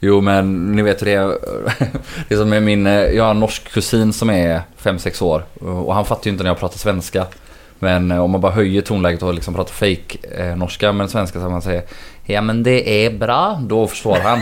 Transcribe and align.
Jo 0.00 0.20
men 0.20 0.72
ni 0.72 0.82
vet 0.82 1.02
hur 1.02 1.06
det 1.06 1.14
är. 1.14 1.26
Det 2.28 2.34
är 2.34 2.38
som 2.38 2.48
med 2.48 2.62
min, 2.62 2.86
jag 2.86 3.24
har 3.24 3.30
en 3.30 3.40
norsk 3.40 3.72
kusin 3.72 4.12
som 4.12 4.30
är 4.30 4.62
5-6 4.82 5.22
år. 5.22 5.44
Och 5.60 5.94
han 5.94 6.04
fattar 6.04 6.24
ju 6.24 6.30
inte 6.30 6.44
när 6.44 6.50
jag 6.50 6.58
pratar 6.58 6.78
svenska. 6.78 7.26
Men 7.78 8.10
eh, 8.10 8.18
om 8.18 8.30
man 8.30 8.40
bara 8.40 8.52
höjer 8.52 8.82
tonläget 8.82 9.22
och 9.22 9.34
liksom 9.34 9.54
pratar 9.54 9.72
fake 9.72 10.18
eh, 10.38 10.56
norska 10.56 10.92
men 10.92 11.08
svenska 11.08 11.40
så 11.40 11.48
man 11.48 11.62
säger 11.62 11.82
Ja 12.24 12.40
men 12.40 12.62
det 12.62 13.06
är 13.06 13.10
bra, 13.10 13.60
då 13.62 13.86
förstår 13.86 14.16
han. 14.16 14.40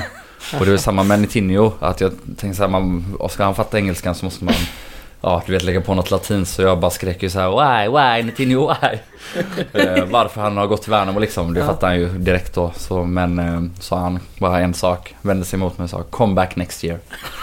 och 0.60 0.66
det 0.66 0.72
är 0.72 0.76
samma 0.76 1.02
med 1.02 1.20
Nitinho, 1.20 1.72
att 1.80 2.00
jag 2.00 2.12
tänker 2.36 2.56
såhär, 2.56 3.28
ska 3.28 3.44
han 3.44 3.54
fatta 3.54 3.78
engelskan 3.78 4.14
så 4.14 4.24
måste 4.24 4.44
man 4.44 4.54
Ja, 5.26 5.42
du 5.46 5.52
vet 5.52 5.62
lägga 5.62 5.80
på 5.80 5.94
något 5.94 6.10
latin 6.10 6.46
så 6.46 6.62
jag 6.62 6.78
bara 6.78 6.90
skrek 6.90 7.22
ju 7.22 7.30
såhär 7.30 7.50
Why, 7.50 7.88
why, 7.88 8.22
Nitinho, 8.22 8.66
why? 8.74 8.98
eh, 9.82 10.04
varför 10.04 10.40
han 10.40 10.56
har 10.56 10.66
gått 10.66 10.82
till 10.82 10.90
Värnamo 10.90 11.20
liksom, 11.20 11.54
det 11.54 11.60
Ja. 11.60 11.66
fattar 11.66 11.86
han 11.86 11.96
ju 11.98 12.08
direkt 12.08 12.54
då. 12.54 12.72
Så, 12.76 13.04
men 13.04 13.38
eh, 13.38 13.62
sa 13.80 13.98
han 13.98 14.18
bara 14.38 14.60
en 14.60 14.74
sak, 14.74 15.14
vände 15.22 15.44
sig 15.44 15.58
mot 15.58 15.78
mig 15.78 15.84
och 15.84 15.90
sa 15.90 16.02
Come 16.02 16.34
back 16.34 16.56
next 16.56 16.84
year. 16.84 16.98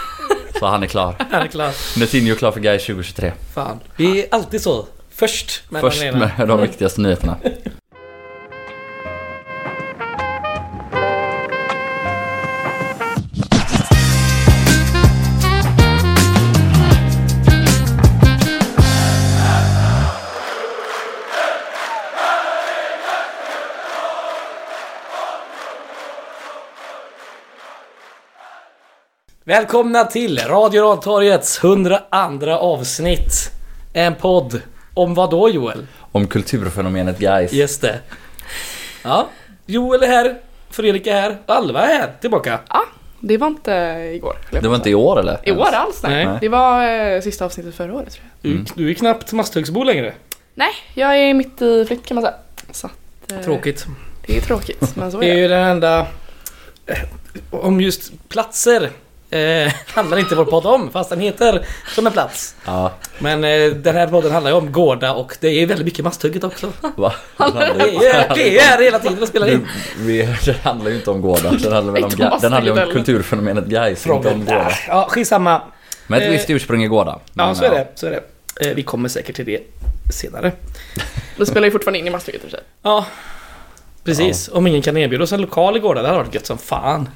så 0.58 0.66
han 0.66 0.82
är 0.82 0.86
klar. 0.86 1.14
Han 1.30 1.42
är 1.42 1.46
klar. 1.46 1.98
Nitinho 1.98 2.32
är 2.32 2.36
klar 2.36 2.52
för 2.52 2.60
Gais 2.60 2.86
2023. 2.86 3.32
Fan. 3.54 3.80
Vi 3.96 4.22
är 4.22 4.26
alltid 4.34 4.62
så. 4.62 4.86
Först 5.10 5.62
med 5.70 5.80
Först 5.80 6.00
de 6.00 6.12
med 6.12 6.48
de 6.48 6.60
viktigaste 6.60 7.00
nyheterna. 7.00 7.36
Välkomna 29.44 30.04
till 30.04 30.38
Radio 30.38 30.82
Rantorgets 30.82 31.64
102 31.64 32.50
avsnitt. 32.50 33.50
En 33.92 34.14
podd. 34.14 34.60
Om 34.94 35.14
vad 35.14 35.30
då 35.30 35.48
Joel? 35.48 35.86
Om 36.12 36.26
kulturfenomenet 36.26 37.18
Gais. 37.18 37.52
Just 37.52 37.80
det. 37.82 37.98
Ja, 39.04 39.28
Joel 39.66 40.02
är 40.02 40.06
här. 40.06 40.38
Fredrik 40.70 41.06
är 41.06 41.12
här. 41.20 41.36
Alva 41.46 41.80
är 41.80 41.98
här. 41.98 42.12
Tillbaka. 42.20 42.58
Ja, 42.68 42.84
det 43.20 43.36
var 43.36 43.46
inte 43.46 43.72
igår. 44.14 44.36
Det 44.50 44.68
var 44.68 44.76
inte 44.76 44.90
i 44.90 44.94
år 44.94 45.20
eller? 45.20 45.40
I 45.44 45.52
år 45.52 45.66
alls 45.72 46.02
nej. 46.02 46.26
Nej. 46.26 46.38
Det 46.40 46.48
var 46.48 46.84
eh, 47.14 47.20
sista 47.20 47.44
avsnittet 47.44 47.74
förra 47.74 47.94
året 47.94 48.10
tror 48.12 48.24
jag. 48.42 48.50
Du, 48.50 48.56
Mm. 48.56 48.66
du 48.74 48.90
är 48.90 48.94
knappt 48.94 49.32
masthögsbo 49.32 49.82
längre. 49.84 50.12
Nej, 50.54 50.70
jag 50.94 51.18
är 51.18 51.34
mitt 51.34 51.62
i 51.62 51.84
flytt 51.84 52.06
kan 52.06 52.14
man 52.14 52.24
säga. 52.24 52.34
Så 52.72 52.86
att, 52.86 53.32
eh, 53.32 53.38
Tråkigt. 53.40 53.86
Det 54.26 54.36
är 54.36 54.40
tråkigt, 54.40 54.96
men 54.96 55.12
så 55.12 55.20
Det 55.20 55.26
är 55.26 55.30
är 55.30 55.34
det. 55.34 55.40
ju 55.40 55.48
den 55.48 55.68
enda... 55.68 56.06
eh, 56.86 56.98
Om 57.50 57.80
just 57.80 58.28
platser 58.28 58.90
eh, 59.32 59.72
handlar 59.94 60.18
inte 60.18 60.34
vår 60.34 60.44
podd 60.44 60.66
om, 60.66 60.90
fast 60.90 61.10
den 61.10 61.20
heter 61.20 61.66
som 61.94 62.06
en 62.06 62.12
plats. 62.12 62.54
Ja, 62.64 62.92
Men 63.18 63.44
eh, 63.44 63.70
den 63.70 63.96
här 63.96 64.06
podden 64.06 64.32
handlar 64.32 64.50
ju 64.50 64.56
om 64.56 64.72
Gårda 64.72 65.12
och 65.14 65.36
det 65.40 65.48
är 65.48 65.66
väldigt 65.66 65.84
mycket 65.84 66.04
masthugget 66.04 66.44
också. 66.44 66.72
va? 66.96 67.12
Det 67.36 67.44
är, 67.44 68.34
det 68.34 68.58
är 68.58 68.62
här 68.62 68.82
hela 68.82 68.98
tiden 68.98 69.22
och 69.22 69.28
spelar 69.28 69.50
in. 69.50 69.68
Vi, 69.98 70.22
det 70.44 70.56
handlar 70.62 70.90
ju 70.90 70.96
inte 70.96 71.10
om 71.10 71.20
Gårda. 71.20 71.50
Den 71.50 71.72
handlar 71.72 71.92
väl 71.92 72.04
om, 72.04 72.10
Inte 72.10 72.22
om 72.26 72.32
Ga- 72.32 72.40
den 72.40 72.52
handlar 72.52 72.60
ju 72.62 72.70
om 72.70 72.76
Masthugget 72.86 73.06
kulturfenomenet 73.06 73.66
Gais, 73.66 74.06
inte 74.06 74.28
om 74.28 74.44
Gårda. 74.44 74.72
Ja, 74.88 75.06
skitsamma. 75.10 75.62
Med 76.06 76.18
ett 76.22 76.26
Eh, 76.26 76.30
visst 76.32 76.50
ursprung 76.50 76.84
i 76.84 76.88
Gårda. 76.88 77.18
Ja, 77.34 77.46
Men, 77.46 77.56
så 77.56 77.64
är 77.64 77.70
det. 77.70 77.86
Så 77.94 78.06
är 78.06 78.10
det. 78.10 78.68
Eh, 78.68 78.74
vi 78.74 78.82
kommer 78.82 79.08
säkert 79.08 79.36
till 79.36 79.44
det 79.44 79.60
senare. 80.12 80.52
Du 81.36 81.46
spelar 81.46 81.64
ju 81.66 81.70
fortfarande 81.70 81.98
in 81.98 82.06
i 82.06 82.10
Masthugget 82.10 82.40
i 82.44 82.46
och 82.46 82.50
för 82.50 82.56
sig. 82.56 82.66
Ja, 82.82 83.06
precis. 84.04 84.48
Om 84.52 84.66
ingen 84.66 84.82
kan 84.82 84.96
erbjuda 84.96 85.24
oss 85.24 85.32
en 85.32 85.40
lokal 85.40 85.76
i 85.76 85.80
Gårda, 85.80 86.02
det 86.02 86.08
hade 86.08 86.18
varit 86.20 86.34
gött 86.34 86.46
som 86.46 86.58
fan. 86.58 87.08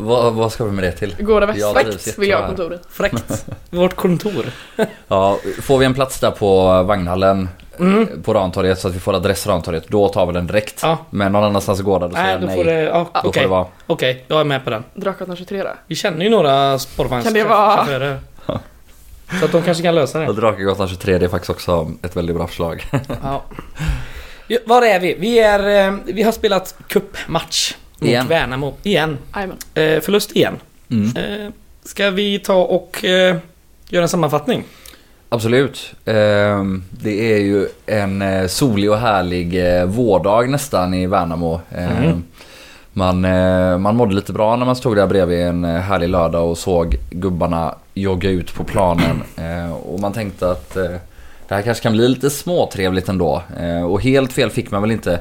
Vad, 0.00 0.34
vad 0.34 0.52
ska 0.52 0.64
vi 0.64 0.70
med 0.72 0.84
det 0.84 0.92
till? 0.92 1.16
Gårda 1.20 1.54
Jag 1.56 1.74
trivs 1.76 1.94
Västfläkt 1.94 2.18
vill 2.18 2.28
jag 2.28 2.38
ha 2.38 2.46
kontoret. 2.46 2.82
Fräckt. 2.90 3.46
Vårt 3.70 3.94
kontor. 3.96 4.44
Ja, 5.08 5.38
får 5.62 5.78
vi 5.78 5.84
en 5.86 5.94
plats 5.94 6.20
där 6.20 6.30
på 6.30 6.82
vagnhallen 6.82 7.48
Mm. 7.80 8.22
på 8.22 8.34
Rantorget 8.34 8.78
så 8.78 8.88
att 8.88 8.94
vi 8.94 8.98
får 9.00 9.14
adress 9.14 9.46
Rantorget, 9.46 9.88
då 9.88 10.08
tar 10.08 10.26
vi 10.26 10.32
den 10.32 10.46
direkt. 10.46 10.80
Ja. 10.82 10.98
Men 11.10 11.32
någon 11.32 11.44
annanstans 11.44 11.80
i 11.80 11.82
Gårda, 11.82 12.08
då 12.08 12.14
säger 12.14 12.24
Nej, 12.26 12.32
jag 12.32 12.40
då 12.40 12.46
nej. 12.46 12.56
får 12.56 12.64
det... 12.64 12.82
Ja, 12.82 13.10
Då 13.14 13.20
får 13.20 13.28
okej. 13.28 13.42
det 13.42 13.48
vara. 13.48 13.66
Okej, 13.86 14.24
jag 14.28 14.40
är 14.40 14.44
med 14.44 14.64
på 14.64 14.70
den. 14.70 14.84
Drakgatan 14.94 15.36
23 15.36 15.62
då? 15.62 15.68
Vi 15.86 15.94
känner 15.94 16.24
ju 16.24 16.30
några 16.30 16.48
Kan 16.48 16.54
det 16.54 16.64
vara- 16.66 16.78
spårvagnschaufförer. 16.78 18.20
Så 19.38 19.44
att 19.44 19.52
de 19.52 19.62
kanske 19.62 19.82
kan 19.82 19.94
lösa 19.94 20.20
Och 20.26 20.34
det. 20.34 20.40
Drakegatan 20.40 20.88
23, 20.88 21.18
det 21.18 21.24
är 21.24 21.28
faktiskt 21.28 21.50
också 21.50 21.90
ett 22.02 22.16
väldigt 22.16 22.36
bra 22.36 22.46
förslag. 22.46 22.84
Ja. 23.22 23.42
Ja, 24.46 24.58
Var 24.66 24.82
är 24.82 25.00
vi? 25.00 25.14
Vi, 25.18 25.38
är, 25.38 25.88
eh, 25.88 25.94
vi 26.04 26.22
har 26.22 26.32
spelat 26.32 26.74
cupmatch 26.88 27.74
mot 28.00 28.08
Igen. 28.08 28.28
Värnamo. 28.28 28.74
Igen. 28.82 29.18
Eh, 29.74 30.00
förlust 30.00 30.36
igen. 30.36 30.54
Mm. 30.90 31.16
Eh, 31.16 31.50
ska 31.84 32.10
vi 32.10 32.38
ta 32.38 32.54
och 32.54 33.04
eh, 33.04 33.36
göra 33.88 34.02
en 34.02 34.08
sammanfattning? 34.08 34.64
Absolut. 35.28 35.94
Ehm, 36.04 36.84
Det 36.90 37.32
är 37.34 37.38
ju 37.38 37.68
en 37.86 38.22
eh, 38.22 38.46
solig 38.46 38.90
och 38.90 38.98
härlig 38.98 39.78
eh, 39.78 39.84
vårdag 39.84 40.50
nästan 40.50 40.94
i 40.94 41.06
Värnamo. 41.06 41.60
Mm. 41.74 42.22
Man, 42.92 43.24
eh, 43.24 43.78
man 43.78 43.96
mådde 43.96 44.14
lite 44.14 44.32
bra 44.32 44.56
när 44.56 44.66
man 44.66 44.76
stod 44.76 44.96
där 44.96 45.06
bredvid 45.06 45.40
en 45.40 45.64
eh, 45.64 45.80
härlig 45.80 46.08
lördag 46.08 46.50
och 46.50 46.58
såg 46.58 46.96
gubbarna 47.10 47.74
jogga 47.94 48.30
ut 48.30 48.54
på 48.54 48.64
planen. 48.64 49.22
Eh, 49.36 49.72
Och 49.72 50.00
man 50.00 50.12
tänkte 50.12 50.50
att 50.50 50.76
eh, 50.76 50.82
det 51.48 51.54
här 51.54 51.62
kanske 51.62 51.82
kan 51.82 51.92
bli 51.92 52.08
lite 52.08 52.30
småtrevligt 52.30 53.08
ändå. 53.08 53.42
Eh, 53.60 53.82
Och 53.82 54.02
helt 54.02 54.32
fel 54.32 54.50
fick 54.50 54.70
man 54.70 54.82
väl 54.82 54.90
inte. 54.90 55.20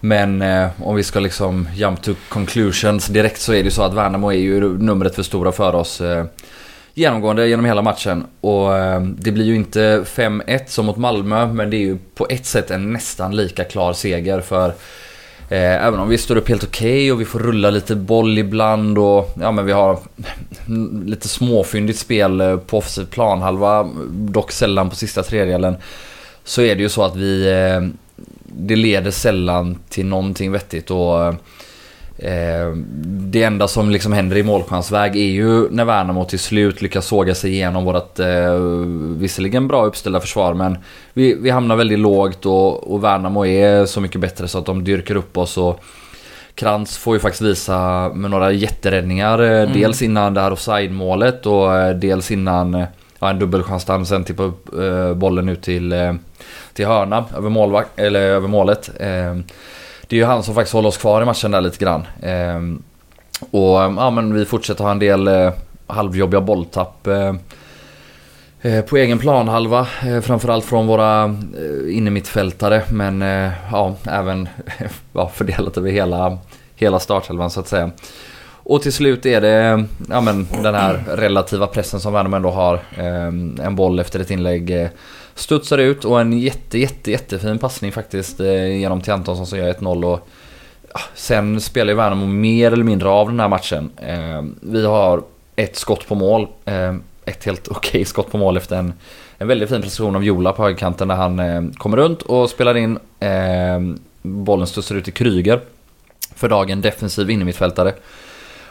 Men 0.00 0.42
eh, 0.42 0.68
om 0.82 0.96
vi 0.96 1.02
ska 1.02 1.20
liksom 1.20 1.68
jump 1.74 2.02
to 2.02 2.14
conclusions 2.28 3.06
direkt 3.06 3.40
så 3.40 3.52
är 3.52 3.56
det 3.56 3.64
ju 3.64 3.70
så 3.70 3.82
att 3.82 3.94
Värnamo 3.94 4.30
är 4.30 4.36
ju 4.36 4.78
numret 4.78 5.14
för 5.14 5.22
stora 5.22 5.52
för 5.52 5.74
oss. 5.74 6.00
Eh, 6.00 6.24
genomgående 6.94 7.48
genom 7.48 7.64
hela 7.64 7.82
matchen. 7.82 8.26
Och 8.40 8.76
eh, 8.78 9.00
det 9.00 9.32
blir 9.32 9.44
ju 9.44 9.56
inte 9.56 10.04
5-1 10.06 10.60
som 10.66 10.86
mot 10.86 10.96
Malmö, 10.96 11.46
men 11.46 11.70
det 11.70 11.76
är 11.76 11.80
ju 11.80 11.98
på 12.14 12.26
ett 12.30 12.46
sätt 12.46 12.70
en 12.70 12.92
nästan 12.92 13.36
lika 13.36 13.64
klar 13.64 13.92
seger 13.92 14.40
för 14.40 14.68
eh, 15.48 15.86
även 15.86 16.00
om 16.00 16.08
vi 16.08 16.18
står 16.18 16.36
upp 16.36 16.48
helt 16.48 16.64
okej 16.64 17.12
och 17.12 17.20
vi 17.20 17.24
får 17.24 17.38
rulla 17.38 17.70
lite 17.70 17.96
boll 17.96 18.38
ibland 18.38 18.98
och 18.98 19.34
ja 19.40 19.52
men 19.52 19.66
vi 19.66 19.72
har 19.72 19.98
lite 21.04 21.28
småfyndigt 21.28 21.98
spel 21.98 22.40
eh, 22.40 22.56
på 22.56 22.78
offensiv 22.78 23.06
planhalva, 23.06 23.88
dock 24.10 24.52
sällan 24.52 24.90
på 24.90 24.96
sista 24.96 25.22
tredjedelen. 25.22 25.76
Så 26.44 26.62
är 26.62 26.76
det 26.76 26.82
ju 26.82 26.88
så 26.88 27.04
att 27.04 27.16
vi 27.16 27.48
eh, 27.50 28.05
det 28.56 28.76
leder 28.76 29.10
sällan 29.10 29.78
till 29.88 30.06
någonting 30.06 30.52
vettigt 30.52 30.90
och 30.90 31.34
Eh, 32.18 32.76
det 33.06 33.42
enda 33.42 33.68
som 33.68 33.90
liksom 33.90 34.12
händer 34.12 34.36
i 34.36 34.42
målchansväg 34.42 35.16
är 35.16 35.30
ju 35.30 35.70
när 35.70 35.84
Värnamo 35.84 36.24
till 36.24 36.38
slut 36.38 36.82
lyckas 36.82 37.06
såga 37.06 37.34
sig 37.34 37.52
igenom 37.52 37.84
vårat 37.84 38.18
eh, 38.20 38.54
visserligen 39.16 39.68
bra 39.68 39.86
uppställda 39.86 40.20
försvar 40.20 40.54
men 40.54 40.78
vi, 41.12 41.34
vi 41.34 41.50
hamnar 41.50 41.76
väldigt 41.76 41.98
lågt 41.98 42.46
och, 42.46 42.92
och 42.92 43.04
Värnamo 43.04 43.46
är 43.46 43.86
så 43.86 44.00
mycket 44.00 44.20
bättre 44.20 44.48
så 44.48 44.58
att 44.58 44.66
de 44.66 44.84
dyrkar 44.84 45.14
upp 45.14 45.38
oss 45.38 45.58
och 45.58 45.80
Krantz 46.54 46.96
får 46.96 47.14
ju 47.14 47.20
faktiskt 47.20 47.42
visa 47.42 48.10
med 48.14 48.30
några 48.30 48.52
jätteräddningar. 48.52 49.42
eh, 49.42 49.72
Dels 49.72 50.02
innan 50.02 50.34
det 50.34 50.40
här 50.40 50.52
offside-målet 50.52 51.46
och 51.46 51.76
eh, 51.76 51.96
dels 51.96 52.30
innan 52.30 52.74
eh, 52.74 52.86
ja, 53.18 53.30
en 53.30 53.38
dubbelchans 53.38 53.84
där 53.84 53.94
han 53.94 54.06
sen 54.06 54.24
tippar 54.24 54.44
upp 54.44 54.78
eh, 54.78 55.14
bollen 55.14 55.48
ut 55.48 55.62
till, 55.62 55.92
eh, 55.92 56.14
till 56.72 56.86
hörna 56.86 57.24
över, 57.36 57.50
målvak- 57.50 57.96
eller 57.96 58.20
över 58.20 58.48
målet. 58.48 58.90
Eh, 59.00 59.36
det 60.08 60.16
är 60.16 60.20
ju 60.20 60.24
han 60.24 60.42
som 60.42 60.54
faktiskt 60.54 60.74
håller 60.74 60.88
oss 60.88 60.98
kvar 60.98 61.22
i 61.22 61.24
matchen 61.24 61.50
där 61.50 61.60
lite 61.60 61.84
grann. 61.84 62.06
Ehm, 62.22 62.82
och 63.50 63.76
ja, 63.78 64.10
men 64.10 64.34
vi 64.34 64.44
fortsätter 64.44 64.84
ha 64.84 64.90
en 64.90 64.98
del 64.98 65.28
eh, 65.28 65.52
halvjobbiga 65.86 66.40
bolltapp. 66.40 67.06
Eh, 67.06 67.34
eh 68.62 68.84
på 68.84 68.96
egen 68.96 69.18
planhalva, 69.18 69.86
eh, 70.06 70.20
framförallt 70.20 70.64
från 70.64 70.86
våra 70.86 71.24
eh, 71.24 71.96
innermittfältare 71.96 72.82
men 72.88 73.20
ja, 73.72 73.94
även 74.04 74.48
ja, 75.12 75.28
fördelat 75.28 75.76
över 75.76 75.90
hela, 75.90 76.38
hela 76.74 76.98
startelvan 76.98 77.50
så 77.50 77.60
att 77.60 77.68
säga. 77.68 77.90
Och 78.68 78.82
till 78.82 78.92
slut 78.92 79.26
är 79.26 79.40
det 79.40 79.84
ja, 80.08 80.20
men, 80.20 80.46
den 80.62 80.74
här 80.74 81.04
relativa 81.08 81.66
pressen 81.66 82.00
som 82.00 82.12
Värnamo 82.12 82.36
ändå 82.36 82.50
har. 82.50 82.80
Ehm, 82.96 83.58
en 83.62 83.76
boll 83.76 83.98
efter 83.98 84.20
ett 84.20 84.30
inlägg 84.30 84.70
eh, 84.70 84.88
studsar 85.34 85.78
ut 85.78 86.04
och 86.04 86.20
en 86.20 86.38
jätte, 86.38 86.78
jätte, 86.78 87.10
jättefin 87.10 87.58
passning 87.58 87.92
faktiskt 87.92 88.40
eh, 88.40 88.76
genom 88.76 89.00
till 89.00 89.12
Antonsson 89.12 89.46
som 89.46 89.58
gör 89.58 89.72
1-0. 89.72 90.04
Och, 90.04 90.28
sen 91.14 91.60
spelar 91.60 91.92
ju 91.92 91.96
Värnamo 91.96 92.26
mer 92.26 92.72
eller 92.72 92.84
mindre 92.84 93.08
av 93.08 93.28
den 93.28 93.40
här 93.40 93.48
matchen. 93.48 93.90
Ehm, 94.02 94.54
vi 94.60 94.86
har 94.86 95.22
ett 95.56 95.76
skott 95.76 96.08
på 96.08 96.14
mål. 96.14 96.48
Ehm, 96.64 97.02
ett 97.24 97.44
helt 97.44 97.68
okej 97.70 98.04
skott 98.04 98.30
på 98.30 98.38
mål 98.38 98.56
efter 98.56 98.76
en, 98.76 98.92
en 99.38 99.48
väldigt 99.48 99.68
fin 99.68 99.82
prestation 99.82 100.16
av 100.16 100.24
Jola 100.24 100.52
på 100.52 100.62
högerkanten 100.62 101.08
när 101.08 101.16
han 101.16 101.72
kommer 101.72 101.96
runt 101.96 102.22
och 102.22 102.50
spelar 102.50 102.76
in. 102.76 102.98
Bollen 104.22 104.66
studsar 104.66 104.94
ut 104.94 105.04
till 105.04 105.12
Kryger. 105.12 105.60
För 106.34 106.48
dagen 106.48 106.80
defensiv 106.80 107.30
innermittfältare. 107.30 107.92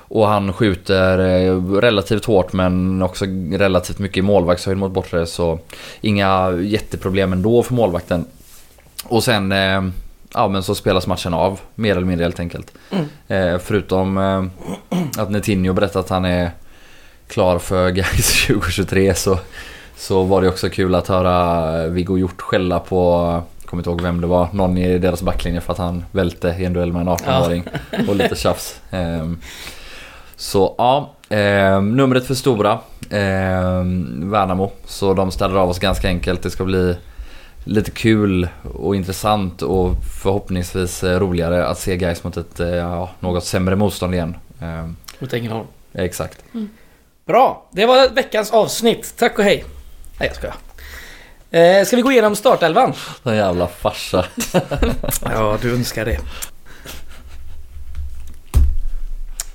Och 0.08 0.28
han 0.28 0.54
skjuter 0.54 1.20
eh, 1.20 1.74
relativt 1.74 2.26
hårt 2.26 2.54
men 2.54 3.02
också 3.02 3.26
relativt 3.52 4.00
mycket 4.00 4.18
i 4.18 4.22
målvaktshöjd 4.22 4.78
mot 4.78 4.92
bortre 4.92 5.26
så 5.26 5.60
inga 6.02 6.52
jätteproblem 6.52 7.34
ändå 7.34 7.64
för 7.64 7.74
målvakten. 7.74 8.26
Och 9.04 9.24
sen, 9.24 9.52
eh, 9.52 9.84
ja 10.34 10.48
men 10.48 10.64
så 10.64 10.76
spelas 10.76 11.08
matchen 11.08 11.34
av 11.34 11.60
mer 11.76 11.92
eller 11.92 12.08
mindre 12.08 12.24
helt 12.24 12.40
enkelt. 12.40 12.74
Mm. 12.92 13.06
Eh, 13.28 13.60
förutom 13.60 14.18
eh, 14.18 14.44
att 15.22 15.32
Netinho 15.32 15.74
berättade 15.74 16.00
att 16.00 16.10
han 16.10 16.26
är 16.26 16.52
klar 17.28 17.60
för 17.60 17.90
Gais 17.92 18.46
2023 18.48 19.16
så, 19.16 19.40
så 19.98 20.24
var 20.24 20.42
det 20.42 20.48
också 20.48 20.70
kul 20.70 20.96
att 20.96 21.08
höra 21.08 21.88
Viggo 21.88 22.18
Hjort 22.18 22.42
skälla 22.42 22.80
på 22.80 23.42
kommer 23.66 23.82
inte 23.82 23.90
ihåg 23.90 24.02
vem 24.02 24.22
det 24.22 24.28
var, 24.28 24.48
någon 24.54 24.78
i 24.78 24.98
deras 24.98 25.22
backlinje 25.22 25.62
för 25.62 25.74
att 25.74 25.80
han 25.80 26.06
välte 26.12 26.56
i 26.60 26.66
en 26.66 26.74
duell 26.74 26.94
med 26.94 27.02
en 27.02 27.10
18-åring. 27.10 27.64
Och 28.08 28.16
lite 28.16 28.36
tjafs. 28.36 28.82
Ehm, 28.92 29.38
så 30.36 30.76
ja, 30.78 31.14
ehm, 31.30 31.96
numret 31.98 32.28
för 32.28 32.34
stora. 32.34 32.80
Ehm, 33.10 34.30
Värnamo. 34.32 34.72
Så 34.86 35.14
de 35.14 35.32
ställer 35.32 35.56
av 35.56 35.70
oss 35.70 35.80
ganska 35.80 36.08
enkelt. 36.08 36.42
Det 36.44 36.50
ska 36.52 36.66
bli 36.66 36.98
lite 37.64 37.92
kul 37.92 38.48
och 38.74 38.96
intressant 38.96 39.62
och 39.62 39.96
förhoppningsvis 40.22 41.04
eh, 41.04 41.20
roligare 41.20 41.68
att 41.68 41.80
se 41.80 41.98
guys 41.98 42.24
mot 42.24 42.38
ett 42.38 42.60
eh, 42.60 42.68
ja, 42.68 43.10
något 43.20 43.44
sämre 43.46 43.76
motstånd 43.76 44.14
igen. 44.14 44.38
Ehm, 44.62 44.96
Mot 45.20 45.34
Ängelholm. 45.34 45.68
exakt. 45.94 46.38
Bra, 47.26 47.66
det 47.72 47.86
var 47.86 48.10
veckans 48.10 48.52
avsnitt. 48.52 49.14
Tack 49.18 49.38
och 49.40 49.44
hej. 49.44 49.66
Nej 50.20 50.28
jag 50.28 50.36
skojar. 50.36 50.56
Eh, 51.52 51.86
ska 51.86 51.96
vi 51.96 52.02
gå 52.02 52.12
igenom 52.12 52.36
startelvan? 52.36 52.94
Den 53.24 53.36
jävla 53.36 53.68
farsa. 53.68 54.26
Ja, 55.22 55.58
du 55.62 55.74
önskar 55.74 56.06
det. 56.06 56.20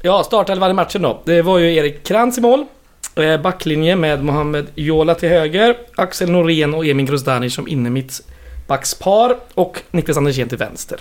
Ja, 0.03 0.25
startelvan 0.25 0.71
i 0.71 0.75
matchen 0.75 1.03
då. 1.03 1.23
Det 1.25 1.43
var 1.43 1.59
ju 1.59 1.75
Erik 1.75 2.05
Krantz 2.05 2.39
i 2.39 2.41
mål. 2.41 2.67
Eh, 3.15 3.41
backlinje 3.41 3.97
med 3.97 4.25
Mohamed 4.25 4.67
Jola 4.75 5.15
till 5.15 5.29
höger, 5.29 5.77
Axel 5.97 6.31
Norén 6.31 6.75
och 6.75 6.87
Emin 6.87 7.07
Grosdani 7.07 7.51
som 7.51 7.69
innermittbackspar 7.69 9.37
och 9.55 9.83
Niklas 9.91 10.17
Andersén 10.17 10.49
till 10.49 10.59
vänster. 10.59 11.01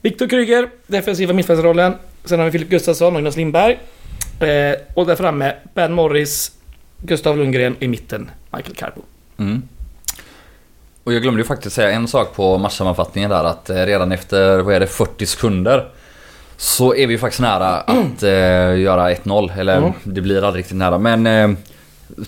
Viktor 0.00 0.26
Kryger, 0.26 0.68
defensiva 0.86 1.32
mittfältsrollen. 1.32 1.94
Sen 2.24 2.38
har 2.38 2.46
vi 2.46 2.52
Filip 2.52 2.68
Gustafsson 2.68 3.14
och 3.14 3.20
Jonas 3.20 3.36
Lindberg. 3.36 3.78
Eh, 4.40 4.74
och 4.94 5.06
där 5.06 5.16
framme 5.16 5.54
Ben 5.74 5.92
Morris, 5.92 6.52
Gustav 6.98 7.36
Lundgren 7.36 7.74
och 7.76 7.82
i 7.82 7.88
mitten 7.88 8.30
Michael 8.56 8.74
Carbo. 8.76 9.02
Mm. 9.36 9.62
Och 11.04 11.12
jag 11.12 11.22
glömde 11.22 11.40
ju 11.40 11.46
faktiskt 11.46 11.76
säga 11.76 11.90
en 11.90 12.08
sak 12.08 12.34
på 12.36 12.58
matchsammanfattningen 12.58 13.30
där 13.30 13.44
att 13.44 13.70
eh, 13.70 13.86
redan 13.86 14.12
efter, 14.12 14.58
vad 14.58 14.74
är 14.74 14.80
det, 14.80 14.86
40 14.86 15.26
sekunder 15.26 15.88
så 16.64 16.94
är 16.94 17.06
vi 17.06 17.12
ju 17.14 17.18
faktiskt 17.18 17.40
nära 17.40 17.80
att 17.80 18.22
eh, 18.22 18.30
göra 18.80 19.14
1-0. 19.14 19.58
Eller 19.58 19.76
Mm. 19.78 19.92
det 20.04 20.20
blir 20.20 20.44
aldrig 20.44 20.62
riktigt 20.62 20.76
nära 20.76 20.98
men 20.98 21.26
eh, 21.26 21.50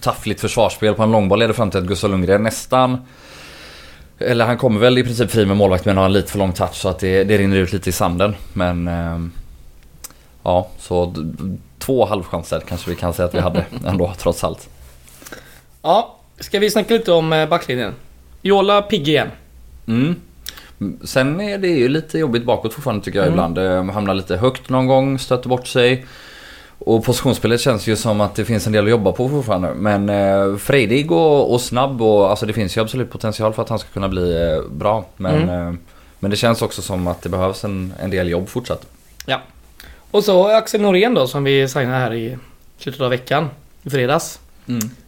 taffligt 0.00 0.40
försvarsspel 0.40 0.94
på 0.94 1.02
en 1.02 1.12
långboll 1.12 1.38
leder 1.38 1.54
fram 1.54 1.70
till 1.70 1.80
att 1.80 1.86
Gustav 1.86 2.10
Lundgren 2.10 2.42
nästan 2.42 2.98
eller 4.18 4.44
han 4.46 4.58
kommer 4.58 4.80
väl 4.80 4.98
i 4.98 5.04
princip 5.04 5.30
fri 5.30 5.46
med 5.46 5.56
målvakt 5.56 5.84
men 5.84 5.96
har 5.96 6.04
en 6.04 6.12
lite 6.12 6.30
för 6.32 6.38
lång 6.38 6.52
touch 6.52 6.74
så 6.74 6.88
att 6.88 6.98
det, 6.98 7.24
det 7.24 7.38
rinner 7.38 7.56
ut 7.56 7.72
lite 7.72 7.88
i 7.88 7.92
sanden. 7.92 8.34
Men 8.52 8.88
eh, 8.88 9.18
ja, 10.42 10.68
så 10.78 11.14
två 11.78 12.06
halvchanser 12.06 12.60
kanske 12.68 12.90
vi 12.90 12.96
kan 12.96 13.12
säga 13.12 13.26
att 13.28 13.34
vi 13.34 13.40
hade 13.40 13.64
ändå 13.86 14.12
trots 14.18 14.44
allt. 14.44 14.68
Ja, 15.82 16.16
ska 16.40 16.58
vi 16.58 16.70
snacka 16.70 16.94
lite 16.94 17.12
om 17.12 17.32
eh, 17.32 17.48
backlinjen? 17.48 17.92
Jola 18.42 18.82
pigg 18.82 19.08
igen. 19.08 19.28
Mm. 19.86 20.16
Sen 21.04 21.40
är 21.40 21.58
det 21.58 21.68
ju 21.68 21.88
lite 21.88 22.18
jobbigt 22.18 22.44
bakåt 22.44 22.74
fortfarande 22.74 23.04
tycker 23.04 23.18
jag 23.18 23.26
Mm. 23.28 23.34
ibland. 23.34 23.58
Eh, 23.58 23.94
Hamnar 23.94 24.14
lite 24.14 24.36
högt 24.36 24.68
någon 24.68 24.86
gång, 24.86 25.18
stöter 25.18 25.48
bort 25.48 25.66
sig. 25.66 26.06
Och 26.78 27.04
positionsspelet 27.04 27.60
känns 27.60 27.86
ju 27.86 27.96
som 27.96 28.20
att 28.20 28.34
det 28.34 28.44
finns 28.44 28.66
en 28.66 28.72
del 28.72 28.84
att 28.84 28.90
jobba 28.90 29.12
på 29.12 29.28
fortfarande. 29.28 29.74
Men 29.74 30.08
eh, 30.08 30.56
frejdig 30.56 31.12
och, 31.12 31.52
och 31.52 31.60
snabb 31.60 32.02
och 32.02 32.30
alltså 32.30 32.46
det 32.46 32.52
finns 32.52 32.76
ju 32.76 32.80
absolut 32.80 33.10
potential 33.10 33.52
för 33.52 33.62
att 33.62 33.68
han 33.68 33.78
ska 33.78 33.88
kunna 33.88 34.08
bli 34.08 34.52
eh, 34.52 34.70
bra. 34.70 35.04
Men, 35.16 35.34
Mm. 35.42 35.68
eh, 35.68 35.74
men 36.18 36.30
det 36.30 36.36
känns 36.36 36.62
också 36.62 36.82
som 36.82 37.06
att 37.06 37.22
det 37.22 37.28
behövs 37.28 37.64
en, 37.64 37.92
en 38.02 38.10
del 38.10 38.28
jobb 38.28 38.48
fortsatt. 38.48 38.86
Ja. 39.26 39.40
Och 40.10 40.24
så 40.24 40.48
Axel 40.48 40.80
Norén 40.80 41.14
då 41.14 41.26
som 41.26 41.44
vi 41.44 41.68
signade 41.68 41.98
här 41.98 42.14
i 42.14 42.36
slutet 42.78 43.00
av 43.00 43.10
veckan. 43.10 43.48
I 43.82 43.90
fredags. 43.90 44.40